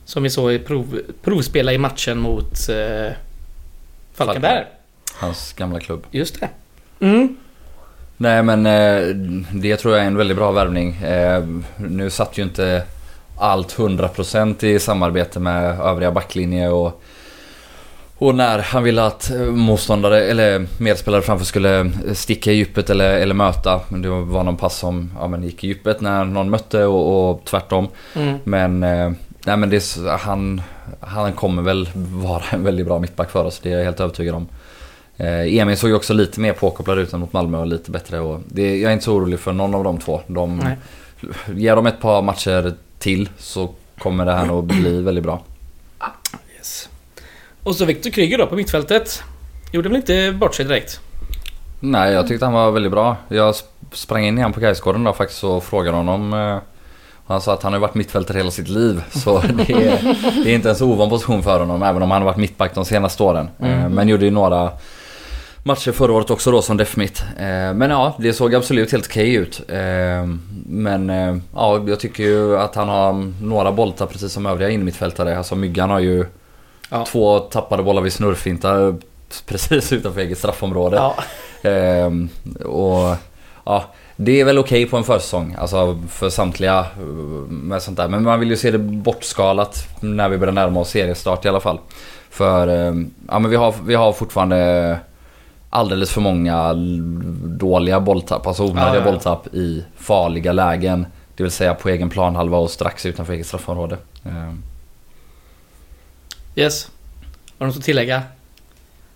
Som 0.04 0.22
vi 0.22 0.30
såg 0.30 0.52
i 0.52 0.58
prov, 0.58 1.00
provspela 1.22 1.72
i 1.72 1.78
matchen 1.78 2.18
mot 2.18 2.68
eh, 2.68 3.12
Falkenberg. 4.14 4.64
Hans 5.18 5.52
gamla 5.52 5.80
klubb. 5.80 6.06
Just 6.10 6.40
det. 6.40 6.48
Mm. 7.00 7.36
Nej 8.16 8.42
men 8.42 8.66
eh, 8.66 9.14
det 9.52 9.76
tror 9.76 9.94
jag 9.94 10.02
är 10.02 10.06
en 10.06 10.16
väldigt 10.16 10.36
bra 10.36 10.52
värvning. 10.52 10.94
Eh, 10.94 11.44
nu 11.76 12.10
satt 12.10 12.38
ju 12.38 12.42
inte 12.42 12.82
allt 13.38 13.76
100% 13.76 14.64
i 14.64 14.78
samarbete 14.78 15.40
med 15.40 15.80
övriga 15.80 16.12
backlinje 16.12 16.68
och 16.68 17.02
och 18.20 18.34
när 18.34 18.58
han 18.58 18.82
ville 18.82 19.06
att 19.06 19.30
eh, 19.30 19.40
motståndare 19.40 20.24
eller 20.24 20.66
medspelare 20.78 21.22
framför 21.22 21.44
skulle 21.44 21.90
sticka 22.14 22.52
i 22.52 22.54
djupet 22.54 22.90
eller, 22.90 23.18
eller 23.18 23.34
möta. 23.34 23.80
Men 23.88 24.02
det 24.02 24.08
var 24.08 24.44
någon 24.44 24.56
pass 24.56 24.78
som 24.78 25.10
ja, 25.20 25.26
men 25.26 25.42
gick 25.42 25.64
i 25.64 25.66
djupet 25.66 26.00
när 26.00 26.24
någon 26.24 26.50
mötte 26.50 26.84
och, 26.84 27.30
och 27.30 27.44
tvärtom. 27.44 27.88
Mm. 28.14 28.38
Men, 28.44 28.80
nej, 29.44 29.56
men 29.56 29.70
det, 29.70 29.82
han, 30.20 30.62
han 31.00 31.32
kommer 31.32 31.62
väl 31.62 31.88
vara 31.94 32.42
en 32.50 32.64
väldigt 32.64 32.86
bra 32.86 32.98
mittback 32.98 33.30
för 33.30 33.44
oss. 33.44 33.60
Det 33.62 33.72
är 33.72 33.76
jag 33.76 33.84
helt 33.84 34.00
övertygad 34.00 34.34
om. 34.34 34.48
Eh, 35.18 35.58
Emil 35.58 35.76
såg 35.76 35.90
ju 35.90 35.96
också 35.96 36.14
lite 36.14 36.40
mer 36.40 36.52
påkopplad 36.52 36.98
ut 36.98 37.12
än 37.12 37.20
mot 37.20 37.32
Malmö 37.32 37.58
och 37.58 37.66
lite 37.66 37.90
bättre. 37.90 38.20
Och 38.20 38.40
det, 38.46 38.78
jag 38.78 38.88
är 38.88 38.92
inte 38.92 39.04
så 39.04 39.14
orolig 39.14 39.40
för 39.40 39.52
någon 39.52 39.74
av 39.74 39.84
de 39.84 39.98
två. 39.98 40.20
De, 40.26 40.56
Nej. 40.56 40.76
ger 41.54 41.76
dem 41.76 41.86
ett 41.86 42.00
par 42.00 42.22
matcher 42.22 42.74
till 42.98 43.28
så 43.38 43.70
kommer 43.98 44.24
det 44.26 44.32
här 44.32 44.46
nog 44.46 44.64
bli 44.64 45.00
väldigt 45.02 45.24
bra. 45.24 45.42
Yes. 46.56 46.88
Och 47.62 47.74
så 47.76 47.84
Viktor 47.84 48.10
Kryger 48.10 48.38
då 48.38 48.46
på 48.46 48.54
mittfältet. 48.56 49.22
Gjorde 49.72 49.88
väl 49.88 49.96
inte 49.96 50.32
bort 50.32 50.54
sig 50.54 50.64
direkt. 50.64 51.00
Nej, 51.80 52.12
jag 52.12 52.28
tyckte 52.28 52.44
han 52.46 52.54
var 52.54 52.70
väldigt 52.70 52.92
bra. 52.92 53.16
Jag 53.28 53.52
sp- 53.52 53.62
sprang 53.92 54.24
in 54.24 54.38
igen 54.38 54.52
på 54.52 54.60
Gaisgården 54.60 55.04
då 55.04 55.12
faktiskt 55.12 55.44
och 55.44 55.64
frågade 55.64 55.96
honom. 55.96 56.32
eh, 56.32 56.56
och 57.26 57.34
Han 57.34 57.40
sa 57.40 57.54
att 57.54 57.62
han 57.62 57.72
har 57.72 57.80
varit 57.80 57.94
mittfältare 57.94 58.38
hela 58.38 58.50
sitt 58.50 58.68
liv. 58.68 59.02
Så 59.10 59.38
det 59.40 59.72
är, 59.72 60.16
det 60.44 60.50
är 60.50 60.54
inte 60.54 60.70
en 60.70 60.76
så 60.76 60.86
ovan 60.86 61.08
position 61.10 61.42
för 61.42 61.60
honom. 61.60 61.82
Även 61.82 62.02
om 62.02 62.10
han 62.10 62.22
har 62.22 62.26
varit 62.26 62.36
mittback 62.38 62.74
de 62.74 62.84
senaste 62.84 63.22
åren. 63.22 63.48
Eh, 63.58 63.88
Men 63.88 64.08
gjorde 64.08 64.24
ju 64.24 64.30
några 64.30 64.70
matcher 65.62 65.92
förra 65.92 66.12
året 66.12 66.30
också 66.30 66.50
då 66.50 66.62
som 66.62 66.76
defmitt. 66.76 67.22
Eh, 67.38 67.74
Men 67.74 67.90
ja, 67.90 68.16
det 68.18 68.32
såg 68.32 68.54
absolut 68.54 68.92
helt 68.92 69.06
okej 69.06 69.34
ut. 69.34 69.60
Eh, 69.68 70.26
Men 70.66 71.10
eh, 71.10 71.36
ja, 71.54 71.84
jag 71.86 72.00
tycker 72.00 72.22
ju 72.24 72.58
att 72.58 72.74
han 72.74 72.88
har 72.88 73.32
några 73.42 73.72
bolltapp 73.72 74.12
precis 74.12 74.32
som 74.32 74.46
övriga 74.46 74.70
innermittfältare. 74.70 75.38
Alltså 75.38 75.54
Myggan 75.56 75.90
har 75.90 75.98
ju 76.00 76.24
Ja. 76.90 77.04
två 77.04 77.38
tappade 77.38 77.82
bollar 77.82 78.02
vid 78.02 78.12
snurrfintar 78.12 78.96
precis 79.46 79.92
utanför 79.92 80.20
eget 80.20 80.38
straffområde. 80.38 80.96
Ja. 80.96 81.14
Och 82.64 83.16
ja, 83.64 83.84
det 84.16 84.40
är 84.40 84.44
väl 84.44 84.58
okej 84.58 84.86
på 84.86 84.96
en 84.96 85.04
försäsong. 85.04 85.56
Alltså 85.58 86.00
för 86.08 86.28
samtliga 86.30 86.86
med 87.48 87.82
sånt 87.82 87.96
där. 87.96 88.08
Men 88.08 88.22
man 88.22 88.40
vill 88.40 88.50
ju 88.50 88.56
se 88.56 88.70
det 88.70 88.78
bortskalat 88.78 89.86
när 90.00 90.28
vi 90.28 90.38
börjar 90.38 90.52
närma 90.54 90.80
oss 90.80 90.90
seriestart 90.90 91.44
i 91.44 91.48
alla 91.48 91.60
fall. 91.60 91.78
För 92.30 92.68
ja, 93.28 93.38
men 93.38 93.50
vi, 93.50 93.56
har, 93.56 93.74
vi 93.86 93.94
har 93.94 94.12
fortfarande 94.12 94.98
alldeles 95.70 96.10
för 96.10 96.20
många 96.20 96.74
dåliga 97.58 98.00
bolltapp, 98.00 98.46
alltså 98.46 98.62
onödiga 98.62 98.86
Ja, 98.86 98.94
ja, 98.94 99.00
ja. 99.04 99.10
bolltapp 99.12 99.54
i 99.54 99.84
farliga 99.96 100.52
lägen. 100.52 101.06
Det 101.36 101.42
vill 101.42 101.52
säga 101.52 101.74
på 101.74 101.88
egen 101.88 102.10
planhalva 102.10 102.58
och 102.58 102.70
strax 102.70 103.06
utanför 103.06 103.32
eget 103.32 103.46
straffområde. 103.46 103.96
Ehm, 104.24 104.62
Yes. 106.56 106.90
Har 107.58 107.66
du 107.66 107.66
något 107.66 107.76
att 107.76 107.84
tillägga? 107.84 108.22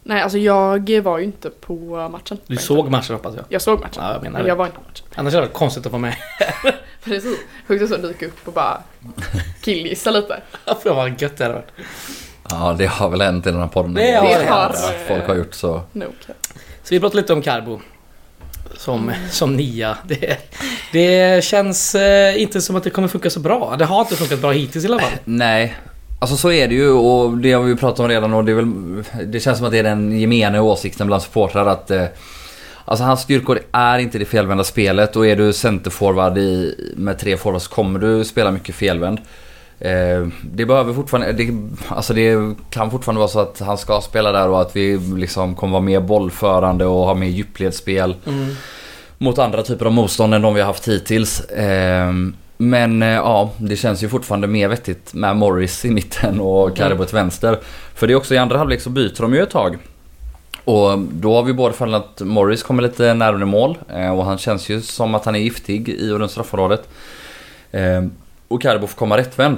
Nej, 0.03 0.23
alltså 0.23 0.39
jag 0.39 1.01
var 1.03 1.19
ju 1.19 1.25
inte 1.25 1.51
på 1.51 2.09
matchen. 2.13 2.39
Du 2.47 2.57
såg 2.57 2.91
matchen 2.91 3.15
hoppas 3.17 3.35
jag. 3.35 3.45
Jag 3.49 3.63
såg 3.63 3.81
matchen. 3.81 4.03
Ja, 4.05 4.13
jag 4.13 4.23
menar 4.23 4.33
men 4.33 4.43
det. 4.43 4.49
jag 4.49 4.57
var 4.57 4.67
inte 4.67 4.77
på 4.79 4.83
matchen. 4.89 5.07
Annars 5.15 5.35
är 5.35 5.41
det 5.41 5.47
konstigt 5.49 5.87
att 5.87 5.93
få 5.93 5.99
med. 5.99 6.15
Precis. 7.05 7.39
Sjukt 7.69 7.83
att 7.85 7.89
så 7.91 7.97
dyka 7.97 8.27
upp 8.27 8.49
och 8.49 8.53
bara 8.53 8.83
killgissa 9.63 10.11
lite. 10.11 10.43
För 10.83 10.95
vad 10.95 11.23
gött 11.23 11.37
det 11.37 11.45
hade 11.45 11.55
varit. 11.55 11.73
Ja, 12.51 12.75
det 12.79 12.87
har 12.87 13.09
väl 13.09 13.21
hänt 13.21 13.47
i 13.47 13.51
den 13.51 13.61
här 13.61 13.67
podden. 13.67 13.95
Det 13.95 14.13
har 14.13 14.29
det. 14.29 14.55
Att 14.55 14.95
folk 15.09 15.27
har 15.27 15.35
gjort 15.35 15.55
så. 15.55 15.83
Nog. 15.93 16.13
Så 16.83 16.95
vi 16.95 17.01
pratar 17.01 17.17
lite 17.17 17.33
om 17.33 17.43
Carbo. 17.43 17.81
Som, 18.77 19.13
som 19.31 19.57
nia. 19.57 19.97
Det, 20.09 20.39
det 20.93 21.45
känns 21.45 21.95
eh, 21.95 22.43
inte 22.43 22.61
som 22.61 22.77
att 22.77 22.85
det 22.85 22.91
kommer 22.91 23.09
funka 23.09 23.31
så 23.31 23.41
bra. 23.41 23.75
Det 23.79 23.85
har 23.85 24.01
inte 24.01 24.17
funkat 24.17 24.41
bra 24.41 24.51
hittills 24.51 24.85
i 24.85 24.89
alla 24.89 25.01
fall. 25.01 25.13
Nej. 25.25 25.77
Alltså 26.19 26.37
så 26.37 26.53
är 26.53 26.69
det 26.69 26.75
ju 26.75 26.91
och 26.91 27.39
det 27.39 27.53
har 27.53 27.63
vi 27.63 27.71
ju 27.71 27.77
pratat 27.77 28.01
om 28.01 28.09
redan 28.09 28.35
och 28.35 28.45
det 28.45 28.53
är 28.53 28.57
väl... 28.57 28.73
Det 29.27 29.41
känns 29.41 29.59
som 29.59 29.67
att 29.67 29.73
det 29.73 29.79
är 29.79 29.83
den 29.83 30.21
gemene 30.21 30.61
åsikten 30.61 31.07
bland 31.07 31.23
supportrar 31.23 31.67
att... 31.67 31.91
Eh, 31.91 32.05
alltså 32.85 33.05
hans 33.05 33.21
styrkor 33.21 33.61
är 33.73 33.99
inte 33.99 34.19
det 34.19 34.25
felvända 34.25 34.65
spelet 34.65 35.17
och 35.17 35.27
är 35.27 35.37
du 35.37 35.53
centerforward 35.53 36.39
i, 36.39 36.75
med 36.97 37.19
tre 37.19 37.37
forwards 37.37 37.69
kommer 37.69 37.99
du 37.99 38.25
spela 38.25 38.51
mycket 38.51 38.75
felvänd. 38.75 39.21
Eh, 39.85 40.29
det 40.43 40.67
behöver 40.67 40.93
fortfarande... 40.95 41.33
Det, 41.33 41.53
alltså 41.89 42.15
det 42.15 42.55
kan 42.71 42.91
fortfarande 42.91 43.19
vara 43.19 43.29
så 43.29 43.41
att 43.41 43.61
han 43.61 43.79
ska 43.79 44.01
spela 44.01 44.33
där 44.33 44.49
och 44.49 44.61
att 44.61 44.77
vi 44.77 44.99
liksom 45.17 45.55
kommer 45.55 45.73
vara 45.73 45.83
mer 45.83 46.01
bollförande 46.01 46.85
och 46.87 47.05
ha 47.07 47.15
mer 47.15 47.27
djupledsspel 47.27 48.15
Mm. 48.27 48.55
mot 49.19 49.39
andra 49.39 49.63
typer 49.63 49.87
av 49.87 49.93
motstånd 49.93 50.35
än 50.35 50.43
de 50.43 50.55
vi 50.55 50.61
har 50.61 50.67
haft 50.67 50.89
hittills. 50.89 51.43
Ehm, 51.57 52.35
Men 52.57 53.03
eh, 53.03 53.09
ja, 53.09 53.51
det 53.59 53.77
känns 53.77 54.03
ju 54.03 54.09
fortfarande 54.09 54.47
mer 54.47 54.69
vettigt 54.69 55.15
med 55.15 55.37
Morris 55.37 55.85
i 55.85 55.91
mitten 55.91 56.41
och 56.41 56.77
Carbo 56.77 57.05
till 57.05 57.15
vänster. 57.15 57.59
För 57.95 58.07
det 58.07 58.13
är 58.13 58.17
också 58.17 58.35
i 58.35 58.39
andra 58.39 58.59
halvlek 58.59 58.81
så 58.81 58.91
byter 58.91 59.21
de 59.23 59.35
ju 59.35 59.43
ett 59.43 59.51
tag. 59.51 59.79
Och 60.65 60.99
då 60.99 61.35
har 61.35 61.43
vi 61.43 61.53
både 61.53 61.75
fallit 61.75 61.95
att 61.95 62.21
Morris 62.21 62.63
kommer 62.63 62.83
lite 62.83 63.15
närmare 63.15 63.45
mål 63.45 63.79
eh, 63.95 64.11
och 64.19 64.25
han 64.25 64.39
känns 64.39 64.69
ju 64.69 64.81
som 64.81 65.15
att 65.15 65.25
han 65.25 65.35
är 65.35 65.39
giftig 65.41 65.89
i 65.89 66.11
och 66.11 66.19
runt 66.19 66.31
straffområdet. 66.31 66.89
Eh, 67.71 68.03
och 68.49 68.63
Carbo 68.63 68.87
får 68.87 68.97
komma 68.99 69.17
rättvänd. 69.17 69.57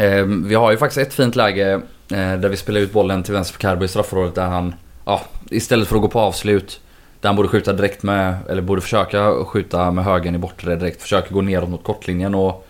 Eh, 0.00 0.24
vi 0.24 0.54
har 0.54 0.70
ju 0.70 0.76
faktiskt 0.76 1.06
ett 1.08 1.14
fint 1.14 1.36
läge 1.36 1.72
eh, 2.10 2.34
där 2.34 2.48
vi 2.48 2.56
spelar 2.56 2.80
ut 2.80 2.92
bollen 2.92 3.22
till 3.22 3.32
vänster 3.34 3.54
på 3.54 3.60
Carbo 3.60 3.84
i 3.84 3.88
straffområdet 3.88 4.34
där 4.34 4.46
han, 4.46 4.74
ja, 5.04 5.20
istället 5.50 5.88
för 5.88 5.96
att 5.96 6.02
gå 6.02 6.08
på 6.08 6.20
avslut 6.20 6.80
där 7.20 7.28
han 7.28 7.36
borde 7.36 7.48
skjuta 7.48 7.72
direkt 7.72 8.02
med, 8.02 8.36
eller 8.48 8.62
borde 8.62 8.80
försöka 8.80 9.44
skjuta 9.44 9.90
med 9.90 10.04
högen 10.04 10.34
i 10.34 10.38
bortre 10.38 10.76
direkt, 10.76 11.02
försöker 11.02 11.34
gå 11.34 11.40
neråt 11.40 11.68
mot 11.68 11.84
kortlinjen 11.84 12.34
och 12.34 12.66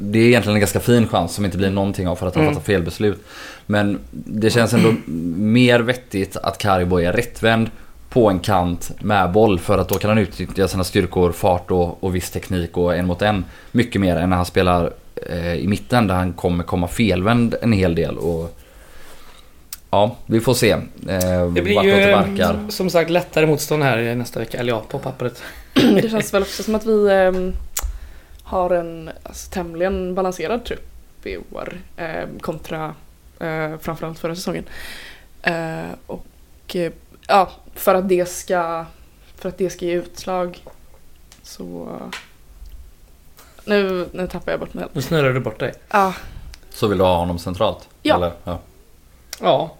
det 0.00 0.18
är 0.18 0.26
egentligen 0.26 0.56
en 0.56 0.60
ganska 0.60 0.80
fin 0.80 1.08
chans 1.08 1.34
som 1.34 1.44
inte 1.44 1.56
blir 1.58 1.70
någonting 1.70 2.08
av 2.08 2.16
för 2.16 2.26
att 2.26 2.34
han 2.34 2.44
Mm. 2.44 2.54
fattar 2.54 2.64
fel 2.66 2.82
beslut. 2.82 3.24
Men 3.66 3.98
det 4.10 4.50
känns 4.50 4.72
ändå 4.74 4.94
mer 5.36 5.80
vettigt 5.80 6.36
att 6.36 6.58
Karibo 6.58 7.00
är 7.00 7.12
rättvänd 7.12 7.70
på 8.08 8.28
en 8.30 8.38
kant 8.40 8.90
med 9.00 9.32
boll 9.32 9.58
för 9.58 9.78
att 9.78 9.88
då 9.88 9.94
kan 9.94 10.08
han 10.10 10.18
utnyttja 10.18 10.68
sina 10.68 10.84
styrkor, 10.84 11.32
fart 11.32 11.70
och, 11.70 12.04
och 12.04 12.14
viss 12.14 12.30
teknik 12.30 12.76
och 12.76 12.96
en 12.96 13.06
mot 13.06 13.22
en 13.22 13.44
mycket 13.72 14.00
mer 14.00 14.16
än 14.16 14.30
när 14.30 14.36
han 14.36 14.46
spelar 14.46 14.92
i 15.56 15.66
mitten 15.66 16.06
där 16.06 16.14
han 16.14 16.32
kommer 16.32 16.64
komma 16.64 16.88
felvänd 16.88 17.54
en 17.62 17.72
hel 17.72 17.94
del. 17.94 18.18
Och, 18.18 18.58
ja, 19.90 20.16
vi 20.26 20.40
får 20.40 20.54
se 20.54 20.70
eh, 20.70 21.50
Det 21.52 21.62
blir 21.62 21.82
ju 21.82 21.90
det 21.90 22.10
eh, 22.10 22.18
verkar. 22.18 22.58
som 22.68 22.90
sagt 22.90 23.10
lättare 23.10 23.46
motstånd 23.46 23.82
här 23.82 24.14
nästa 24.14 24.40
vecka. 24.40 24.58
Eller 24.58 24.72
ja, 24.72 24.84
på 24.88 24.98
pappret. 24.98 25.42
Det 25.74 26.10
känns 26.10 26.34
väl 26.34 26.42
också 26.42 26.62
som 26.62 26.74
att 26.74 26.86
vi 26.86 27.10
ehm, 27.10 27.52
har 28.42 28.70
en 28.70 29.10
alltså, 29.22 29.50
tämligen 29.50 30.14
balanserad 30.14 30.64
trupp 30.64 31.26
i 31.26 31.36
år 31.36 31.80
ehm, 31.96 32.38
kontra 32.40 32.94
eh, 33.40 33.78
framförallt 33.80 34.18
förra 34.18 34.34
säsongen. 34.34 34.64
Eh, 35.42 35.90
och 36.06 36.26
eh, 36.74 36.92
ja, 37.26 37.50
för 37.74 37.94
att 37.94 38.08
det 38.08 38.28
ska 38.28 38.84
för 39.36 39.48
att 39.48 39.58
det 39.58 39.70
ska 39.70 39.84
ge 39.84 39.92
utslag 39.92 40.58
så 41.42 41.98
nu, 43.66 44.06
nu 44.12 44.26
tappar 44.26 44.52
jag 44.52 44.60
bort 44.60 44.74
mig 44.74 44.82
helt. 44.82 44.94
Nu 44.94 45.02
snurrar 45.02 45.32
du 45.32 45.40
bort 45.40 45.60
dig. 45.60 45.74
Ja, 45.90 46.14
Så 46.70 46.86
vill 46.86 46.98
du 46.98 47.04
ha 47.04 47.16
honom 47.16 47.38
centralt? 47.38 47.88
Ja. 48.02 48.16
Eller? 48.16 48.32
ja. 48.44 48.58
Ja. 49.40 49.74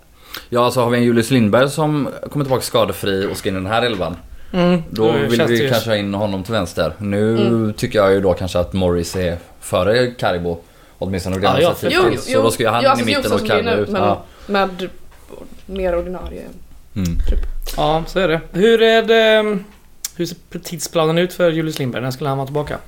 Ja, 0.49 0.65
alltså 0.65 0.81
har 0.81 0.91
vi 0.91 0.99
en 0.99 1.05
Julius 1.05 1.31
Lindberg 1.31 1.71
som 1.71 2.09
kommer 2.31 2.45
tillbaka 2.45 2.63
skadefri 2.63 3.27
och 3.33 3.37
ska 3.37 3.49
in 3.49 3.55
i 3.55 3.59
den 3.59 3.67
här 3.67 3.83
elvan. 3.83 4.17
Mm, 4.53 4.83
Då 4.91 5.13
vill 5.13 5.43
vi 5.47 5.69
kanske 5.71 5.91
ha 5.91 5.97
in 5.97 6.15
honom 6.15 6.43
till 6.43 6.53
vänster. 6.53 6.93
Nu 6.99 7.31
Mm. 7.47 7.73
tycker 7.75 7.99
jag 7.99 8.13
ju 8.13 8.21
då 8.21 8.35
kanske 8.35 8.59
att 8.59 8.73
Morris 8.73 9.17
är 9.17 9.39
före 9.61 10.07
Karibo. 10.07 10.59
Åtminstone 10.99 11.39
det 11.39 11.43
Ja, 11.43 11.61
ja, 11.61 11.75
jo, 11.83 12.03
jo. 12.11 12.17
Så 12.19 12.43
då 12.43 12.51
ska 12.51 12.63
ju 12.63 12.69
han 12.69 12.83
jo, 12.83 12.87
in 12.87 12.91
alltså, 12.91 13.09
i 13.09 13.13
jo, 13.13 13.19
mitten 13.19 13.33
och 13.33 13.47
Karibo 13.47 13.71
ut. 13.71 13.89
men 13.89 14.03
Ja. 14.03 14.23
med 14.47 14.89
mer 15.67 15.97
ordinarie. 15.99 16.43
Mm. 16.97 17.19
Ja, 17.77 18.05
så 18.07 18.19
är 18.19 18.29
det. 18.29 18.41
Hur 18.53 18.83
är 18.83 19.03
det... 19.03 19.59
Hur 20.17 20.27
ser 20.27 20.37
tidsplanen 20.65 21.19
ut 21.19 21.33
för 21.33 21.51
Julius 21.51 21.79
Lindberg? 21.79 22.03
När 22.03 22.11
skulle 22.11 22.29
han 22.29 22.39
vara 22.39 22.47
tillbaka? 22.47 22.79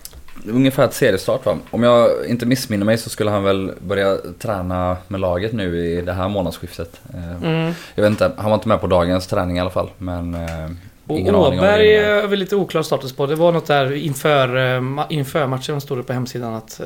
Ungefär 0.46 0.84
ett 0.84 0.94
seriestart 0.94 1.46
va? 1.46 1.56
Om 1.70 1.82
jag 1.82 2.26
inte 2.26 2.46
missminner 2.46 2.86
mig 2.86 2.98
så 2.98 3.10
skulle 3.10 3.30
han 3.30 3.44
väl 3.44 3.72
börja 3.80 4.16
träna 4.38 4.96
med 5.08 5.20
laget 5.20 5.52
nu 5.52 5.78
i 5.78 6.00
det 6.00 6.12
här 6.12 6.28
månadsskiftet. 6.28 7.00
Eh, 7.14 7.36
Mm. 7.42 7.72
Jag 7.94 8.02
vet 8.02 8.10
inte, 8.10 8.32
han 8.36 8.50
var 8.50 8.54
inte 8.54 8.68
med 8.68 8.80
på 8.80 8.86
dagens 8.86 9.26
träning 9.26 9.56
i 9.56 9.60
alla 9.60 9.70
fall. 9.70 9.90
Men 9.98 10.34
eh, 10.34 10.70
Och 11.06 11.18
ingen 11.18 11.34
Åberg 11.34 11.94
är 11.94 12.26
väl 12.26 12.38
lite 12.38 12.56
oklar 12.56 12.82
status 12.82 13.12
på. 13.12 13.26
Det 13.26 13.34
var 13.34 13.52
något 13.52 13.66
där 13.66 13.92
inför, 13.92 14.76
eh, 14.76 14.82
inför 15.08 15.46
matchen 15.46 15.80
stod 15.80 15.98
det 15.98 16.02
på 16.02 16.12
hemsidan 16.12 16.54
att 16.54 16.80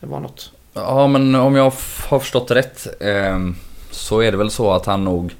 det 0.00 0.06
var 0.06 0.20
något. 0.20 0.50
Ja 0.74 1.06
men 1.06 1.34
om 1.34 1.56
jag 1.56 1.62
har 1.62 1.70
förstått 2.20 2.50
rätt 2.50 2.86
så 3.90 4.20
är 4.20 4.30
det 4.30 4.36
väl 4.36 4.50
så 4.50 4.72
att 4.72 4.86
han 4.86 5.04
nog 5.04 5.34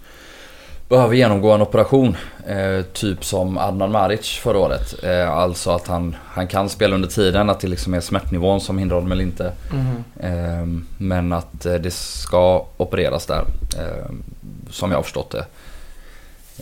behöver 0.90 1.14
genomgå 1.16 1.52
en 1.52 1.62
operation. 1.62 2.16
Eh, 2.46 2.82
typ 2.92 3.24
som 3.24 3.58
Adnan 3.58 3.92
Maric 3.92 4.28
förra 4.28 4.58
året. 4.58 5.04
Eh, 5.04 5.30
alltså 5.30 5.70
att 5.70 5.86
han, 5.86 6.16
han 6.26 6.48
kan 6.48 6.68
spela 6.68 6.94
under 6.94 7.08
tiden, 7.08 7.50
att 7.50 7.60
det 7.60 7.68
liksom 7.68 7.94
är 7.94 8.00
smärtnivån 8.00 8.60
som 8.60 8.78
hindrar 8.78 8.96
honom 8.96 9.12
eller 9.12 9.24
inte. 9.24 9.52
Eh, 10.20 10.66
men 10.98 11.32
att 11.32 11.66
eh, 11.66 11.74
det 11.74 11.90
ska 11.90 12.66
opereras 12.76 13.26
där. 13.26 13.44
Eh, 13.78 14.10
som 14.70 14.90
jag 14.90 14.98
har 14.98 15.02
förstått 15.02 15.30
det. 15.30 15.44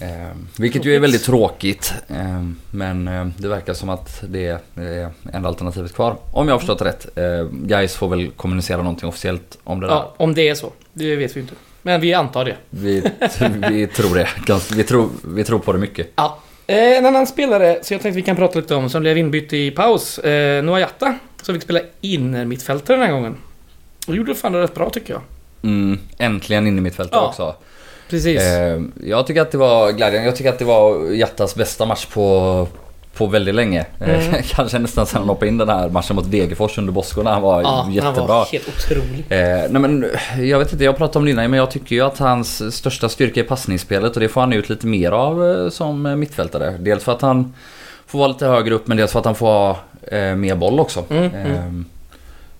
Eh, 0.06 0.36
vilket 0.58 0.84
ju 0.84 0.96
är 0.96 1.00
väldigt 1.00 1.24
tråkigt. 1.24 1.94
Eh, 2.08 2.42
men 2.70 3.08
eh, 3.08 3.26
det 3.36 3.48
verkar 3.48 3.74
som 3.74 3.88
att 3.88 4.24
det 4.28 4.46
är 4.46 5.10
enda 5.32 5.48
alternativet 5.48 5.94
kvar. 5.94 6.16
Om 6.32 6.48
jag 6.48 6.54
har 6.54 6.58
förstått 6.58 6.82
rätt. 6.82 7.18
Eh, 7.18 7.44
Guys 7.52 7.94
får 7.94 8.08
väl 8.08 8.30
kommunicera 8.30 8.78
någonting 8.78 9.08
officiellt 9.08 9.58
om 9.64 9.80
det 9.80 9.86
där. 9.86 9.94
Ja, 9.94 10.14
om 10.16 10.34
det 10.34 10.48
är 10.48 10.54
så. 10.54 10.72
Det 10.92 11.16
vet 11.16 11.36
vi 11.36 11.40
inte. 11.40 11.54
Men 11.88 12.00
vi 12.00 12.14
antar 12.14 12.44
det. 12.44 12.56
Vi, 12.70 13.02
vi 13.70 13.86
tror 13.86 14.14
det. 14.14 14.28
Vi 14.76 14.84
tror, 14.84 15.08
vi 15.24 15.44
tror 15.44 15.58
på 15.58 15.72
det 15.72 15.78
mycket. 15.78 16.12
Ja. 16.16 16.38
Eh, 16.66 16.76
En 16.98 17.06
annan 17.06 17.26
spelare 17.26 17.78
så 17.82 17.94
jag 17.94 18.02
tänkte 18.02 18.16
vi 18.16 18.22
kan 18.22 18.36
prata 18.36 18.58
lite 18.58 18.74
om 18.74 18.90
som 18.90 19.00
blev 19.02 19.18
inbytt 19.18 19.52
i 19.52 19.70
paus. 19.70 20.18
Eh, 20.18 20.62
Noah 20.64 20.80
Jatta. 20.80 21.14
Som 21.42 21.54
fick 21.54 21.62
spela 21.62 21.80
in 22.00 22.48
mittfältare 22.48 22.96
den 22.96 23.06
här 23.06 23.12
gången. 23.12 23.36
Och 24.06 24.16
gjorde 24.16 24.34
fan 24.34 24.52
det 24.52 24.62
rätt 24.62 24.74
bra 24.74 24.90
tycker 24.90 25.12
jag. 25.12 25.22
Mm, 25.62 25.98
äntligen 26.18 26.66
in 26.66 26.78
i 26.78 26.80
mitt 26.80 26.94
fält 26.96 27.10
Ja. 27.12 27.28
också. 27.28 27.54
Precis. 28.10 28.42
Eh, 28.42 28.80
jag 29.04 29.26
tycker 29.26 29.40
att 29.42 29.50
det 29.50 29.58
var 29.58 29.92
glädjande. 29.92 30.28
Jag 30.28 30.36
tycker 30.36 30.50
att 30.50 30.58
det 30.58 30.64
var 30.64 31.12
Jattas 31.12 31.54
bästa 31.54 31.86
match 31.86 32.06
på, 32.06 32.68
på 33.18 33.26
väldigt 33.26 33.54
länge. 33.54 33.86
Eh, 34.00 34.28
Mm. 34.28 34.42
Kanske 34.48 34.78
nästan 34.78 35.06
sen 35.06 35.18
han 35.20 35.28
hoppade 35.28 35.48
in 35.48 35.58
den 35.58 35.68
här 35.68 35.88
matchen 35.88 36.16
mot 36.16 36.30
Degerfors 36.30 36.78
under 36.78 36.92
Bosko 36.92 37.22
han 37.22 37.42
var 37.42 37.62
ja, 37.62 37.88
jättebra. 37.90 38.14
han 38.20 38.26
var 38.28 38.46
helt 38.52 38.68
otrolig. 38.68 39.24
Eh, 39.28 39.70
nej 39.70 39.82
men 39.82 40.06
jag 40.38 40.58
vet 40.58 40.72
inte, 40.72 40.84
jag 40.84 40.96
pratade 40.96 41.18
om 41.18 41.24
det 41.24 41.30
innan 41.30 41.50
men 41.50 41.58
jag 41.58 41.70
tycker 41.70 41.96
ju 41.96 42.02
att 42.02 42.18
hans 42.18 42.76
största 42.76 43.08
styrka 43.08 43.40
är 43.40 43.44
passningsspelet 43.44 44.14
och 44.14 44.20
det 44.20 44.28
får 44.28 44.40
han 44.40 44.52
ut 44.52 44.68
lite 44.68 44.86
mer 44.86 45.12
av 45.12 45.44
eh, 45.50 45.68
som 45.70 46.06
eh, 46.06 46.16
mittfältare. 46.16 46.76
Dels 46.80 47.04
för 47.04 47.12
att 47.12 47.22
han 47.22 47.54
får 48.06 48.18
vara 48.18 48.28
lite 48.28 48.46
högre 48.46 48.74
upp 48.74 48.86
men 48.86 48.96
dels 48.96 49.12
för 49.12 49.18
att 49.18 49.24
han 49.24 49.34
får 49.34 49.46
ha 49.46 49.76
eh, 50.02 50.34
mer 50.34 50.54
boll 50.54 50.80
också. 50.80 51.04
Mm, 51.10 51.24
Eh, 51.34 51.72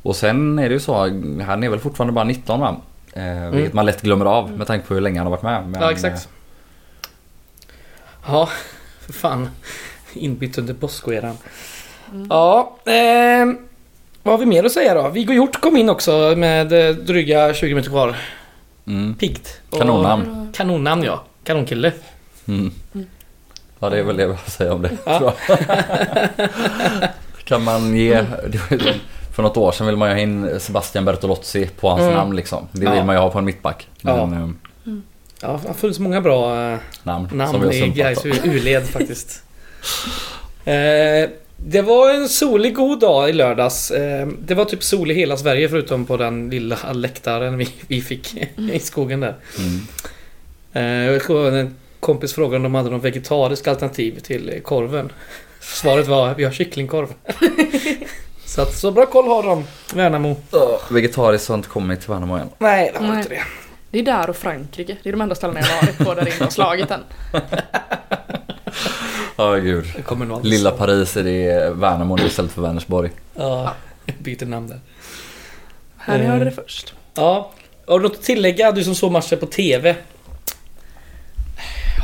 och 0.02 0.16
sen 0.16 0.58
är 0.58 0.68
det 0.68 0.72
ju 0.74 0.80
så, 0.80 0.94
han 1.46 1.62
är 1.62 1.68
väl 1.68 1.78
fortfarande 1.78 2.12
bara 2.12 2.24
19 2.24 2.60
va? 2.60 2.76
Eh, 3.12 3.50
vilket 3.50 3.72
man 3.72 3.86
lätt 3.86 4.02
glömmer 4.02 4.24
av 4.26 4.50
med 4.50 4.66
tanke 4.66 4.86
på 4.86 4.94
hur 4.94 5.00
länge 5.00 5.18
han 5.18 5.26
har 5.26 5.30
varit 5.30 5.42
med. 5.42 5.60
Men, 5.62 5.68
Mm. 5.68 5.82
ja, 5.82 5.90
exakt. 5.92 6.28
Ja, 8.26 8.48
för 9.00 9.12
fan. 9.12 9.50
Inbytt 10.14 10.58
under 10.58 10.74
Bosko-eran. 10.74 11.36
Ja, 12.28 12.76
eh, 12.84 13.46
vad 14.22 14.32
har 14.34 14.38
vi 14.38 14.46
mer 14.46 14.64
att 14.64 14.72
säga 14.72 14.94
då? 14.94 15.08
Viggo 15.08 15.32
Hjort 15.32 15.60
kom 15.60 15.76
in 15.76 15.88
också 15.90 16.34
med 16.36 16.72
eh, 16.88 16.94
dryga 16.96 17.54
20 17.54 17.68
minuter 17.68 17.90
kvar. 17.90 18.16
mm, 18.86 19.14
Piggt. 19.14 19.60
Kanonnamn. 19.70 20.52
Kanonnamn 20.54 21.02
ja. 21.02 21.24
Kanonkille. 21.44 21.92
Mm. 22.48 22.72
Ja 23.80 23.90
det 23.90 23.98
är 23.98 24.02
väl 24.02 24.16
det 24.16 24.22
jag 24.22 24.28
vill 24.28 24.38
säga 24.46 24.72
om 24.74 24.82
det. 24.82 24.90
Ja. 25.06 25.34
Kan 27.44 27.64
man 27.64 27.96
ge... 27.96 28.16
Som, 28.18 28.78
för 29.34 29.42
något 29.42 29.56
år 29.56 29.72
sedan 29.72 29.86
ville 29.86 29.98
man 29.98 30.08
ju 30.08 30.14
ha 30.14 30.20
in 30.20 30.60
Sebastian 30.60 31.04
Bertolozzi 31.04 31.68
på 31.80 31.88
hans 31.90 32.02
Mm. 32.02 32.14
namn 32.14 32.36
liksom. 32.36 32.68
Det 32.72 32.84
Ja. 32.84 32.92
vill 32.92 33.04
man 33.04 33.14
ju 33.14 33.20
ha 33.20 33.30
på 33.30 33.38
en 33.38 33.44
mittback. 33.44 33.88
Men, 34.02 34.14
Ja. 34.16 34.22
eh, 34.22 34.48
Ja, 35.42 35.58
det 35.62 35.68
har 35.68 35.74
funnits 35.74 35.98
många 35.98 36.20
bra 36.20 36.70
eh, 36.72 36.78
namn, 37.02 37.28
som 37.28 37.38
namn 37.38 37.60
vi 37.60 37.66
har 37.66 37.72
i 37.74 37.78
sumpat 37.80 37.96
Gais 37.96 38.22
på. 38.22 38.28
U-led 38.28 38.86
faktiskt. 38.86 39.42
eh, 40.64 41.30
det 41.56 41.82
var 41.82 42.10
en 42.10 42.28
solig 42.28 42.74
god 42.74 43.00
dag 43.00 43.30
i 43.30 43.32
lördags. 43.32 43.90
Eh, 43.90 44.26
det 44.26 44.54
var 44.54 44.64
typ 44.64 44.82
sol 44.82 45.10
i 45.10 45.14
hela 45.14 45.36
Sverige 45.36 45.68
förutom 45.68 46.06
på 46.06 46.16
den 46.16 46.50
lilla 46.50 46.92
läktaren 46.92 47.58
vi, 47.58 47.68
vi 47.88 48.02
fick 48.02 48.36
i 48.72 48.78
skogen 48.78 49.20
där. 49.20 49.34
Mm. 49.58 49.80
Eh, 50.72 51.12
jag 51.12 51.22
tror 51.22 51.54
en 51.54 51.76
kompis 52.00 52.34
frågade 52.34 52.56
om 52.56 52.62
de 52.62 52.74
hade 52.74 52.90
någon 52.90 53.00
vegetarisk 53.00 53.66
alternativ 53.66 54.20
till 54.20 54.60
korven. 54.64 55.12
Svaret 55.60 56.06
var 56.06 56.34
vi 56.34 56.44
har 56.44 56.52
kycklingkorv. 56.52 57.08
så 58.44 58.62
att 58.62 58.74
så 58.74 58.90
bra 58.90 59.06
koll 59.06 59.28
har 59.28 59.42
de, 59.42 59.64
Värnamo. 59.94 60.36
Vegetariskt 60.90 61.48
har 61.48 61.54
inte 61.54 61.68
kommit 61.68 62.00
till 62.00 62.10
Värnamo 62.10 62.34
än. 62.34 62.48
Nej, 62.58 62.90
det 62.98 63.06
har 63.06 63.16
inte 63.16 63.28
det. 63.28 63.42
Det 63.90 63.98
är 63.98 64.02
där 64.02 64.30
och 64.30 64.36
Frankrike. 64.36 64.96
Det 65.02 65.08
är 65.08 65.12
de 65.12 65.20
enda 65.20 65.34
ställena 65.34 65.60
jag 65.60 65.86
varit 65.86 65.98
på 65.98 66.14
där 66.14 66.24
det 66.24 66.30
inte 66.30 66.44
har 66.44 66.50
slagit 66.50 66.90
än. 66.90 67.00
Ja 69.38 69.54
gud. 69.54 69.84
nog 70.10 70.32
aldrig 70.32 70.52
Lilla. 70.52 70.70
Paris 70.70 71.16
är 71.16 71.24
det 71.24 71.70
Värnamo 71.74 72.18
istället 72.18 72.52
för 72.52 72.62
Vänersborg. 72.62 73.10
Ja, 73.34 73.72
byter 74.18 74.46
namn 74.46 74.68
där. 74.68 74.80
Här 75.96 76.18
ni 76.18 76.24
hörde 76.24 76.44
det 76.44 76.50
först. 76.50 76.94
Ja. 77.14 77.50
Har 77.86 77.98
du 77.98 78.02
något 78.08 78.16
att 78.16 78.22
tillägga? 78.22 78.72
Du 78.72 78.84
som 78.84 78.94
såg 78.94 79.12
matchen 79.12 79.38
på 79.38 79.46
TV. 79.46 79.96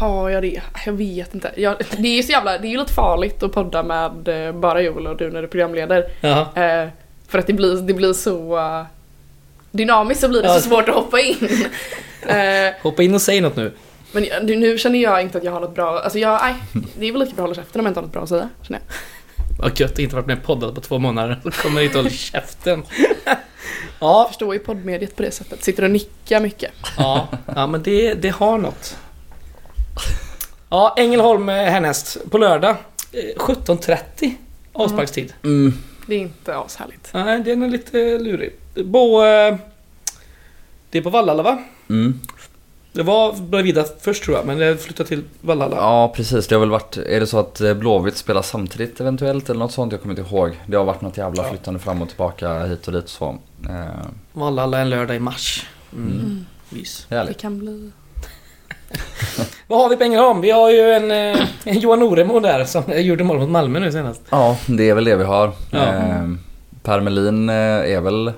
Har 0.01 0.31
jag 0.31 0.43
det? 0.43 0.61
Jag 0.87 0.93
vet 0.93 1.35
inte. 1.35 1.51
Jag, 1.57 1.77
det 1.99 2.09
är 2.09 2.17
ju 2.17 2.23
så 2.23 2.33
jävla, 2.33 2.59
det 2.59 2.67
är 2.67 2.71
ju 2.71 2.79
lite 2.79 2.93
farligt 2.93 3.43
att 3.43 3.53
podda 3.53 3.83
med 3.83 4.29
eh, 4.49 4.53
bara 4.53 4.81
Joel 4.83 5.07
och 5.07 5.17
du 5.17 5.31
när 5.31 5.43
du 5.43 5.49
programleder. 5.49 6.11
Eh, 6.23 6.89
för 7.29 7.39
att 7.39 7.47
det 7.47 7.53
blir, 7.53 7.77
det 7.83 7.95
blir 7.95 8.13
så 8.13 8.59
eh, 8.59 8.83
dynamiskt 9.71 10.21
så 10.21 10.29
blir 10.29 10.43
det 10.43 10.49
Ja. 10.49 10.55
så 10.55 10.61
svårt 10.69 10.89
att 10.89 10.95
hoppa 10.95 11.21
in. 11.21 11.37
eh, 12.29 12.73
Hoppa 12.83 13.03
in 13.03 13.15
och 13.15 13.23
säg 13.23 13.41
något 13.41 13.57
nu. 13.57 13.73
Men 14.15 14.25
jag- 14.25 14.45
nu, 14.45 14.57
nu 14.57 14.79
känner 14.79 14.99
jag 15.03 15.23
inte 15.23 15.39
att 15.39 15.45
jag 15.45 15.53
har 15.53 15.61
något 15.61 15.75
bra, 15.75 16.01
alltså 16.01 16.19
jag, 16.19 16.41
nej, 16.43 16.55
det 16.99 17.07
är 17.09 17.13
väl 17.13 17.21
lika 17.21 17.35
bra 17.35 17.45
att 17.45 17.49
hålla 17.49 17.55
käften 17.55 17.81
om 17.81 17.87
jag 17.87 17.91
inte 17.91 18.01
har 18.01 18.05
något 18.05 18.13
bra 18.13 18.23
att 18.23 18.29
säga. 18.29 18.49
Känner 18.63 18.81
jag. 18.81 18.95
Vad 19.59 19.81
gött 19.81 19.93
att 19.93 19.99
inte 19.99 20.15
varit 20.17 20.27
med 20.27 20.39
och 20.39 20.45
poddat 20.45 20.75
på 20.75 20.81
två 20.81 20.99
månader. 20.99 21.41
Då 21.45 21.51
kommer 21.51 21.81
hit 21.83 21.91
och 21.91 21.97
håller 21.97 22.11
käften. 22.11 22.83
Jag 23.25 23.37
Ja, 24.01 24.25
förstår 24.29 24.55
ju 24.55 24.61
poddmediet 24.61 25.17
på 25.17 25.23
det 25.23 25.31
sättet. 25.31 25.65
Sitter 25.65 25.85
och 25.85 25.91
nickar 25.91 26.41
mycket. 26.41 26.71
ja, 26.99 27.29
ja 27.55 27.67
men 27.67 27.83
det, 27.83 28.15
det 28.15 28.29
har 28.29 28.59
något. 28.59 28.97
Ja, 30.71 30.95
Ängelholm 30.99 31.49
eh, 31.49 31.55
härnäst 31.55 32.31
på 32.31 32.39
lördag. 32.39 32.77
Eh, 33.13 33.37
17.30 33.39 34.35
avsparkstid. 34.73 35.33
Mm. 35.45 35.73
Det 36.07 36.15
är 36.15 36.19
inte 36.19 36.57
ashärligt. 36.59 37.11
Nej, 37.15 37.41
den 37.41 37.63
är 37.63 37.69
lite 37.69 38.19
lurig. 38.19 38.53
På... 38.93 39.25
Eh, 39.25 39.57
det 40.91 40.99
är 40.99 41.03
på 41.03 41.11
Vallala 41.11 41.43
va? 41.43 41.59
Mm. 41.89 42.21
Det 42.95 43.03
var 43.03 43.33
Bravida 43.33 43.85
först 44.01 44.25
tror 44.25 44.37
jag, 44.37 44.47
men 44.47 44.59
det 44.59 44.77
flyttade 44.77 45.09
till 45.09 45.23
Vallala. 45.41 45.77
Ja 45.77 46.13
precis, 46.17 46.47
det 46.47 46.55
har 46.55 46.61
väl 46.61 46.71
varit, 46.71 46.97
är 46.97 47.21
det 47.21 47.27
så 47.27 47.39
att 47.39 47.61
eh, 47.61 47.75
Blåvitt 47.75 48.17
spelar 48.17 48.43
samtidigt 48.43 49.01
eventuellt 49.01 49.51
eller 49.51 49.59
något 49.61 49.73
sånt? 49.73 49.93
Jag 49.93 50.03
kommer 50.03 50.19
inte 50.19 50.35
ihåg. 50.35 50.61
Det 50.67 50.77
har 50.77 50.85
varit 50.85 51.01
något 51.01 51.17
jävla 51.17 51.43
Ja. 51.43 51.49
flyttande 51.49 51.81
fram 51.81 52.03
och 52.03 52.09
tillbaka 52.09 52.65
hit 52.65 52.87
och 52.87 52.93
dit 52.93 53.09
så. 53.09 53.39
Eh, 53.69 54.07
Vallala 54.33 54.79
en 54.79 54.91
lördag 54.91 55.17
i 55.17 55.19
mars. 55.19 55.67
Mm. 55.93 56.47
Mm. 56.71 57.27
Det 57.27 57.35
kan 57.35 57.59
bli... 57.59 57.91
Vad 59.67 59.79
har 59.79 59.89
vi 59.89 59.97
på 59.97 60.05
Ängelholm? 60.05 60.41
Vi 60.41 60.51
har 60.51 60.71
ju 60.71 60.81
en, 60.93 61.11
eh, 61.11 61.47
en 61.65 61.79
Johan 61.81 62.03
Oremo 62.03 62.41
där 62.41 62.65
som 62.65 62.83
gjorde 62.89 63.25
mål 63.25 63.39
mot 63.39 63.49
Malmö 63.51 63.81
nu 63.81 63.93
senast. 63.93 64.23
Ja, 64.31 64.57
det 64.67 64.91
är 64.91 64.95
väl 64.95 65.05
det 65.05 65.17
vi 65.17 65.25
har. 65.25 65.53
Ja. 65.71 65.79
Eh, 65.79 66.31
per 66.83 67.01
Melin 67.01 67.49
eh, 67.49 67.55
är 67.95 68.01
väl, 68.01 68.33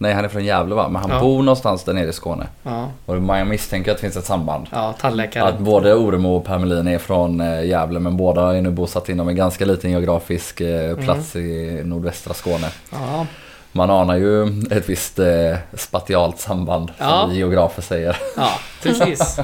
nej 0.00 0.12
han 0.14 0.24
är 0.24 0.28
från 0.28 0.44
Gävle 0.44 0.74
va? 0.74 0.88
Men 0.88 1.02
han 1.02 1.10
Ja. 1.10 1.20
bor 1.20 1.42
någonstans 1.42 1.84
där 1.84 1.92
nere 1.92 2.08
i 2.08 2.12
Skåne. 2.12 2.46
Ja, 2.62 2.88
Och 3.06 3.22
man 3.22 3.48
misstänker 3.48 3.90
att 3.90 3.96
det 3.96 4.00
finns 4.00 4.16
ett 4.16 4.24
samband. 4.24 4.66
ja 4.72 4.94
tandläkare. 5.00 5.48
Att 5.48 5.58
både 5.58 5.94
Oremo 5.94 6.36
och 6.36 6.44
Per 6.44 6.58
Melin 6.58 6.88
är 6.88 6.98
från 6.98 7.40
eh, 7.40 7.64
Gävle 7.66 8.00
men 8.00 8.16
båda 8.16 8.56
är 8.56 8.60
nu 8.60 8.70
bosatt 8.70 9.08
inom 9.08 9.28
en 9.28 9.36
ganska 9.36 9.64
liten 9.64 9.90
geografisk 9.90 10.60
eh, 10.60 10.96
plats 10.96 11.36
i 11.36 11.80
nordvästra 11.84 12.34
Skåne. 12.34 12.68
Ja, 12.92 13.26
Man 13.72 13.90
anar 13.90 14.16
ju 14.16 14.46
ett 14.70 14.88
visst 14.88 15.18
eh, 15.18 15.26
spatialt 15.74 16.40
samband 16.40 16.92
Ja. 16.98 17.20
som 17.20 17.30
vi 17.30 17.36
geografer 17.36 17.82
säger. 17.82 18.16
ja 18.36 18.50
precis. 18.82 19.38